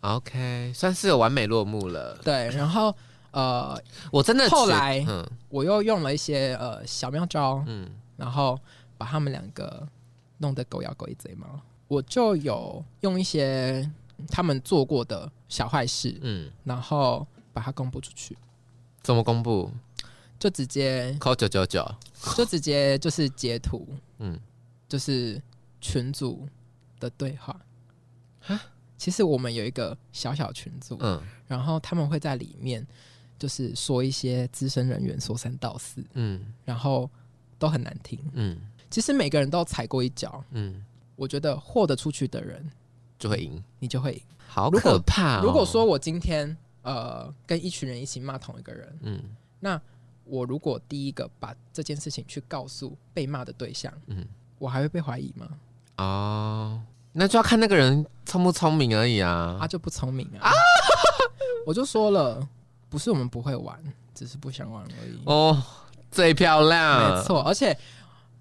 [0.02, 2.18] OK，算是有完美落幕了。
[2.24, 2.91] 对，然后
[3.30, 3.80] 呃，
[4.12, 7.88] 我真的后来嗯我又用了一些呃小妙招，嗯
[8.18, 8.60] 然后
[8.97, 9.88] 把他们两个
[10.39, 11.45] 弄得狗咬狗一嘴毛。
[11.88, 13.88] 我就有用一些
[14.30, 18.36] 他们做过的小坏事，嗯，然后把它公布出去，
[19.04, 19.72] 怎么公布？
[20.39, 21.86] 就直接扣九九九，
[22.38, 23.86] 就直接就是截图，
[24.20, 24.39] 嗯
[24.88, 25.41] 就是
[25.82, 26.47] 群组
[26.99, 27.59] 的对话。
[28.97, 32.86] 其实我们有一个小小群组，嗯然后他们会在里面
[33.38, 37.09] 就是说一些资深人员说三道四，嗯然后
[37.57, 38.20] 都很难听。
[38.34, 38.59] 嗯
[38.89, 40.84] 其实每个人都踩过一脚，嗯，
[41.15, 42.70] 我觉得豁得出去的人，
[43.20, 44.22] 就会赢，你就会赢。
[44.47, 45.41] 好可怕哦。
[45.43, 49.22] 如果说我今天呃跟一群人一起骂同一个人，嗯
[49.59, 49.80] 那
[50.30, 54.26] 我如果第一个把这件事情去告诉被骂的对象，嗯
[54.58, 55.48] 我还会被怀疑吗？
[55.98, 56.82] 哦，
[57.14, 59.68] 那就要看那个人聪不聪明而已啊他。
[59.68, 60.52] 就不聪明啊！
[61.66, 62.48] 我就说了，
[62.90, 63.82] 不是我们不会玩，
[64.14, 65.20] 只是不想玩而已。
[65.26, 65.62] 哦，
[66.12, 67.78] 最漂亮，没，错，而且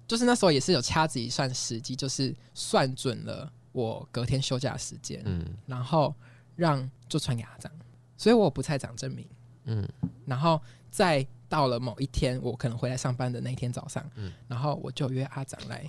[0.07, 6.13] 就是那时候也是有掐指一算时机，就是算准了我隔天休假时间，嗯然后
[6.55, 7.71] 让就传给阿长，
[8.17, 9.27] 所以我不太讲证明。
[9.65, 9.87] 嗯
[10.25, 10.59] 然后
[10.89, 15.83] 再到了某一天，我可能回来上班的那一天早上，嗯然后我就约阿长来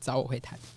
[0.00, 0.58] 找我会谈。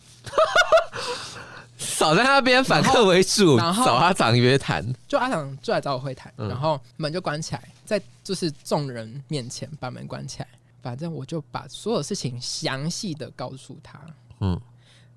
[1.77, 4.85] 少在那边反客为主，然后找阿长约谈。
[5.07, 10.47] 就阿长就来找我会谈，嗯然后门就关起来，在就是众人面前把门关起来。
[10.81, 13.99] 反正我就把所有事情详细的告诉他，
[14.39, 14.59] 嗯，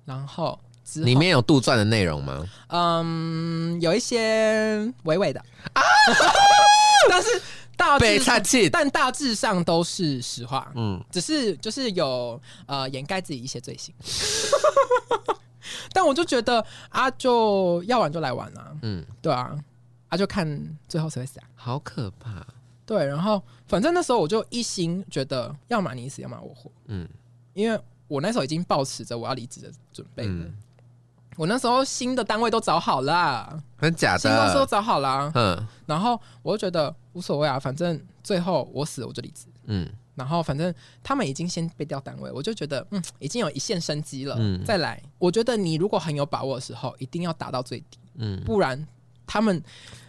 [0.03, 2.43] 然后之后里面有杜撰的内容吗？
[2.69, 5.39] 嗯有一些微微的
[5.73, 5.81] 啊
[7.07, 7.41] 但是
[7.79, 8.69] 大致上。
[8.71, 13.95] 但大致上都是实话，嗯只是就是有呃掩盖自己一些罪行。
[15.93, 19.57] 但我就觉得啊，就要玩就来玩啊，嗯，对啊，
[20.09, 21.47] 啊就看最后谁会死啊。
[21.55, 22.45] 好可怕。
[22.85, 27.07] 对，然后反正那时候我就一心觉得，要么你死，要么我活，嗯
[27.53, 30.31] 因为我那时候已经抱持着我要离职的准备了。
[30.31, 30.53] 嗯，
[31.39, 34.65] 我那时候新的单位都找好啦，很假的新公司都？
[34.65, 39.45] 找好啦，嗯然后我就觉得无所谓啊，反正最后我死了我就离职。
[39.67, 44.35] 嗯然后反正他们已经先被调单位，我就觉得嗯，已经有一线生机了。
[44.37, 48.85] 嗯再来，我觉得你如果很有把握的时候，一定要打到最低，嗯，不然
[49.25, 49.63] 他们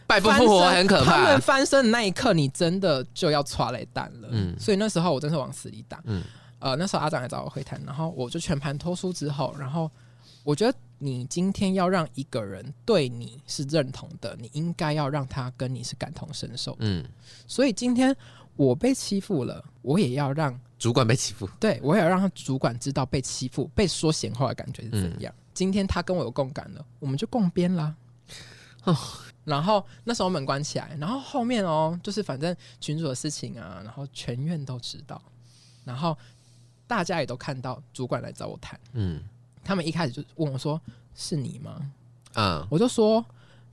[0.08, 1.40] 败不复活很可怕他们。
[1.40, 4.26] 翻身的那一刻，你真的就要抓雷弹了。
[4.32, 6.02] 嗯所以那时候我真是往死里打。
[6.06, 6.24] 嗯
[6.58, 9.88] 呃，那时候阿长来找我会谈，然后我就全盘托出之后，然后
[10.42, 16.76] 我觉得你今天要让一个人对你是认同的，你应该要让他跟你是感同身受。
[16.78, 17.04] 嗯，
[17.46, 18.14] 所以今天
[18.54, 21.48] 我被欺负了，我也要让主管被欺负。
[21.58, 25.34] 对我也要让他主管知道被欺负、被说闲话的感觉是怎样。
[25.54, 27.94] 今天他跟我有共感了，我们就共编啦。
[28.84, 28.96] 哦
[29.42, 35.20] 然后那时候门关起来，然后后面哦，就是反正群主的事情啊，然后全院都知道，
[35.82, 36.16] 然后
[36.86, 39.22] 大家也都看到主管来找我谈，嗯
[39.62, 40.80] 他们一开始就问我说
[41.14, 41.80] ：“是你吗
[42.34, 43.24] 嗯？”我就说：“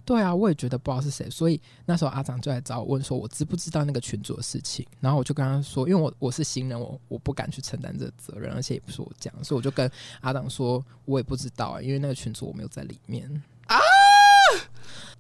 [0.05, 9.89] 对啊，我也觉得不知道是谁。”所以那时候阿长就来找我问说：“我知不知道那个群主的事情？”然后我就跟他说：“因为我我是新人，我我不敢去承担这个责任，而且也不是我讲，所以我就跟
[10.21, 13.29] 阿长说，我也不知道、啊，因为那个群主我没有在里面
[13.67, 13.77] 啊。”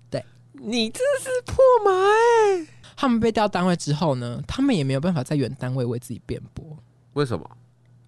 [0.09, 0.23] 对。”
[0.59, 6.75] 你这是破马哎、他们被调单位之后呢，他们也没有办法在原单位为自己辩驳，
[7.13, 7.47] 为什么？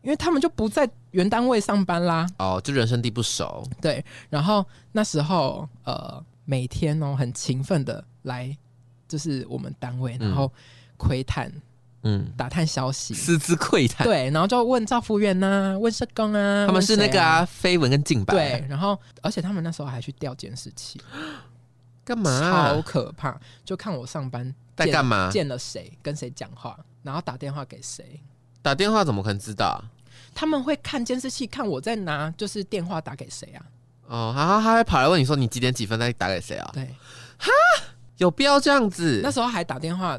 [0.01, 2.27] 因为他们就不在原单位上班啦。
[2.37, 3.63] 哦，就人生地不熟。
[3.81, 8.55] 对，然后那时候呃，每天哦很勤奋的来，
[9.07, 10.51] 就是我们单位，然后
[10.97, 11.51] 窥探、
[12.03, 13.13] 嗯，打探消息。
[13.13, 14.05] 私自窥探。
[14.05, 18.33] 对，然后就问赵福员呐、问社工啊，他们是那个啊，绯闻跟静白。
[18.33, 21.01] 对，，然后而且他们那时候还去调监视器，
[22.05, 22.81] 干嘛超啊？
[22.85, 23.39] 可怕。
[23.65, 25.29] 就看我上班在干嘛？
[25.31, 28.21] 见了谁，跟谁讲话，然后打电话给谁。
[28.61, 29.79] 打电话怎么可能知道啊？
[30.39, 33.65] 他们会看监视器，看我在拿就是电话打给谁啊？
[34.07, 36.71] 哦，然后他还跑来问你说你几点几分在打给谁啊？
[36.73, 36.85] 对，
[37.37, 37.51] 哈
[38.19, 39.19] 有必要这样子？
[39.21, 40.17] 那时候还打电话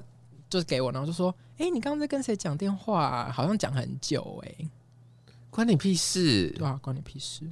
[0.51, 3.33] 就是给我，然后就说：“哎、你刚刚在跟谁讲电话、啊？
[3.33, 4.55] 好像讲很久哎、
[5.49, 7.49] 关你屁事对啊，关你屁事。”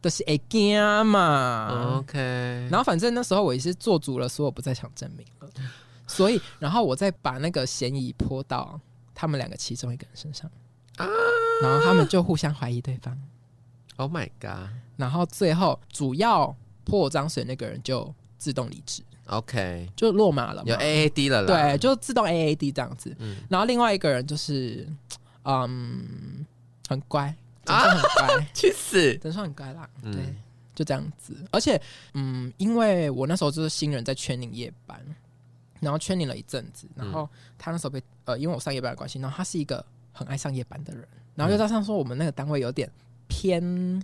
[0.00, 1.96] 都是 A 惊嘛。
[1.98, 2.16] ？OK，
[2.70, 5.50] 然后反正那时候我也是做足了所有不再想证明了，
[6.06, 8.80] 所以然后我再把那个嫌疑泼到
[9.12, 10.48] 他们两个其中一个人身上
[10.96, 11.06] 啊
[11.62, 13.16] 然后他们就互相怀疑对方
[13.96, 20.62] ，Oh my god，OK，、然后最后主要泼我脏水那个人就自动离职，OK，就落马了。
[20.66, 21.46] 有 AAD 了啦。
[21.46, 23.14] 对，，就自动 AAD 这样子。
[23.18, 24.86] 嗯然后另外一个人就是，
[25.44, 26.44] 嗯，
[26.88, 27.34] 很乖，
[27.64, 29.16] 整算很乖， 去死。
[29.18, 29.88] 整算很乖啦。
[30.02, 30.34] 嗯对，
[30.74, 31.34] 就这样子。
[31.50, 31.80] 而且，
[32.12, 35.00] 嗯，因为我那时候就是新人在圈领夜班，
[35.80, 39.84] 然后圈领了一阵子，然后他那时候被呃，因为我上夜班的关系，然后他是一个
[40.14, 42.90] 很爱上夜班的人，然后又加上说我们那个单位有点
[43.28, 44.02] 偏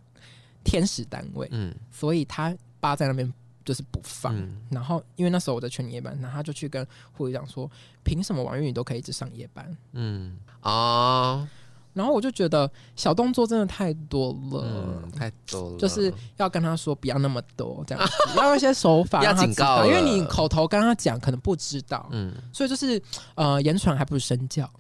[0.62, 3.32] 天使单位，嗯所以他爸在那边
[3.64, 4.36] 就是不放。
[4.36, 7.70] 嗯，然后因为那时候我在全夜班，然后他就去跟护士长说，
[8.02, 9.76] 凭什么王玉宇都可以一直上夜班？
[9.92, 11.48] 嗯哦，
[11.93, 14.64] 然后我就觉得小动作真的太多了。
[14.64, 22.34] 嗯，太多了，就是要跟他说不要那么多，这样子 要用一些手法警告因为你口头跟他讲可能不知道，嗯。
[22.53, 23.01] 所以就是
[23.34, 24.70] 呃言传还不如身教。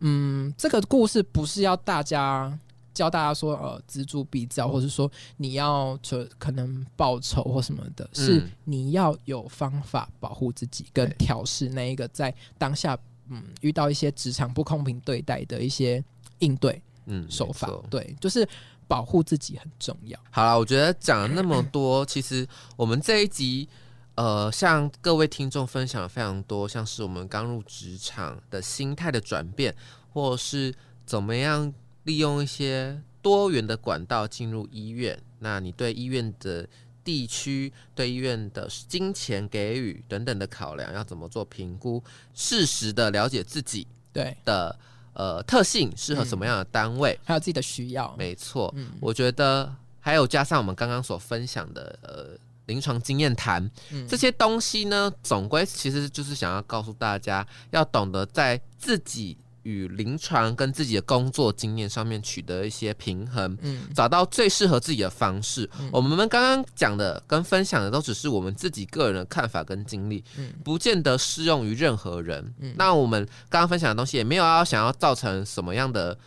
[0.00, 2.56] 嗯，这个故事不是要大家
[2.94, 11.16] 教大家说呃锱铢必较，或者说你要就可能报仇或什么的，是嗯你要有方法保护自己，跟对。
[11.18, 12.96] 调试那一个在当下
[13.28, 16.02] 嗯遇到一些职场不公平对待的一些
[16.40, 17.70] 应对嗯，手法。
[17.90, 18.46] 对，就是
[18.86, 20.18] 保护自己很重要。
[20.30, 23.68] 好了，我觉得讲了那么多， 其实我们这一集，
[24.14, 29.74] 呃，向各位听众分享了非常多，像是我们刚入职场的心态的转变，
[30.12, 30.74] 或是
[31.04, 31.72] 怎么样
[32.04, 35.18] 利用一些多元的管道进入医院。
[35.38, 36.68] 那你对医院的
[37.04, 42.02] 地区、对医院的金钱给予等等的考量，要怎么做评估，
[42.34, 44.76] 适时的了解自己对，的
[45.18, 47.18] 呃特性，适合什么样的单位。
[47.24, 48.14] 还有自己的需要。
[48.16, 59.36] 没错，嗯我觉得还有加上我们刚刚所分享的呃临床经验谈嗯这些东西呢，总归其实就是想要告诉大家，要懂得在自己
[59.68, 63.56] 与临床跟自己的工作经验上面取得一些平衡。
[63.60, 65.68] 嗯，找到最适合自己的方式。
[65.92, 72.54] 我们刚刚讲的跟分享的都只是我们自己个人的看法跟经历，嗯不见得适用于任何人。
[72.60, 76.18] 嗯那我们刚刚分享的东西也没有要想要造成什么样的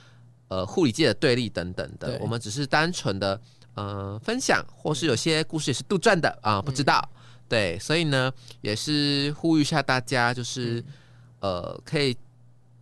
[0.47, 3.41] 呃护理界的对立等等的，我们只是单纯的
[3.73, 7.01] 呃分享，或是有些故事也是杜撰的啊、不知道。
[7.49, 8.31] 对，所以呢，
[8.61, 10.85] 也是呼吁一下大家，就是、嗯
[11.41, 12.15] 呃，可以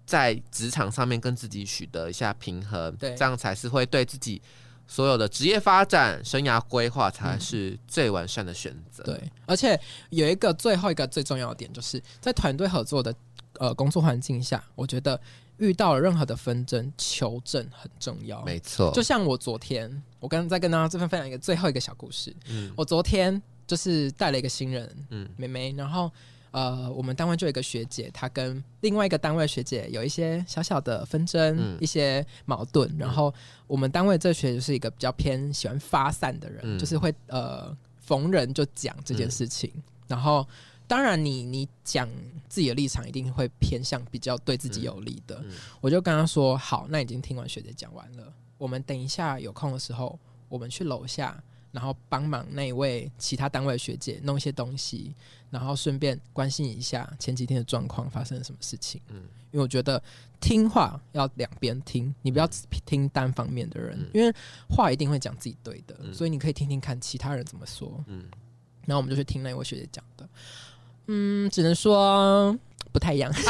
[0.10, 4.42] 在职场上面跟自己取得一下平衡，对这样才是会对自己
[4.88, 9.80] 所有的职业发展、生涯规划才是最完善的选择。，对，而且
[10.10, 13.14] 有一个最后一个最重要的点，就是在团队合作的
[13.60, 15.22] 呃工作环境下，我觉得
[15.58, 18.44] 遇到了任何的纷争，求证很重要。
[18.44, 22.36] 没错，就像我昨天，我刚刚在跟大家这份分享一个最后一个小故事。
[22.48, 26.12] 嗯我昨天就是带了一个新人嗯妹妹，然后
[26.52, 32.92] 呃，我们单位就有一个学姐，她跟另外一个单位的学姐有一些小小的纷争，嗯一些矛盾。
[32.98, 33.34] 然后
[33.68, 39.72] 我们单位这学姐就是一个比较偏喜欢发散的人，嗯就是会呃逢人就讲这件事情。
[40.08, 40.48] 然后
[40.88, 42.10] 当然你你讲
[42.48, 45.40] 自己的立场一定会偏向比较对自己有利的。
[45.44, 55.14] 嗯我就跟她说：“好，那已经听完学姐讲完了，我们等一下有空的时候，我们去楼下然后帮忙那一位其他单位的学姐弄一些东西，
[55.50, 59.00] 然后顺便关心一下前几天的状况发生了什么事情。
[59.10, 59.16] 嗯，
[59.52, 60.02] 因为我觉得
[60.40, 64.34] 听话要两边听，你不要只听单方面的人，因为
[64.70, 68.04] 话一定会讲自己对的，所以你可以听听看其他人怎么说。
[68.08, 68.26] 嗯，
[68.86, 70.28] 然后我们就去听那位学姐讲的，
[71.08, 72.58] 嗯，只能说
[72.92, 73.32] 不太一样。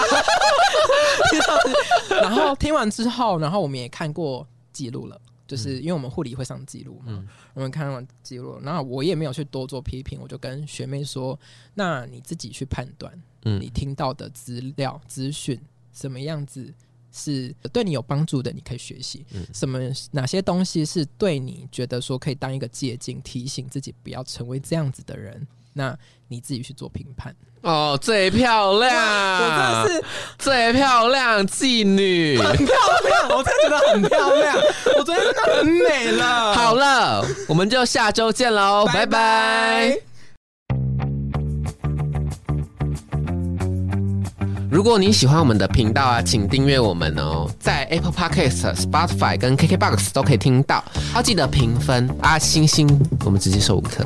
[2.10, 5.20] 然后听完之后，然后我们也看过记录了。
[5.50, 7.26] 就是因为我们护理会上记录嘛，
[7.56, 11.38] 我们看完记录，然后我也没有去多做批评，我就跟学妹说
[11.74, 13.12] ：“那你自己去判断，
[13.60, 15.60] 你听到的资料资讯
[15.92, 16.72] 什么样子
[17.12, 19.80] 是对你有帮助的，你可以学习；什么
[20.12, 25.96] 哪些东西是对你觉得说可以当一个借鉴，提醒自己不要成为这样子的人。”那
[26.28, 30.06] 你自己去做评判哦，最漂亮，我真的是
[30.38, 32.68] 最漂亮妓女，很漂
[33.04, 34.56] 亮，我真的觉得很漂亮，
[34.98, 36.54] 我昨天真的很美了。
[36.54, 40.00] 好了，我们就下周见喽，拜拜。
[44.72, 50.82] 如果你喜欢我们的频道啊，请订阅我们哦，在 Apple Podcast、Spotify 跟 KKBox 都可以听到，
[51.14, 52.88] 要记得评分啊，星星，
[53.26, 54.06] 我们直接收五颗。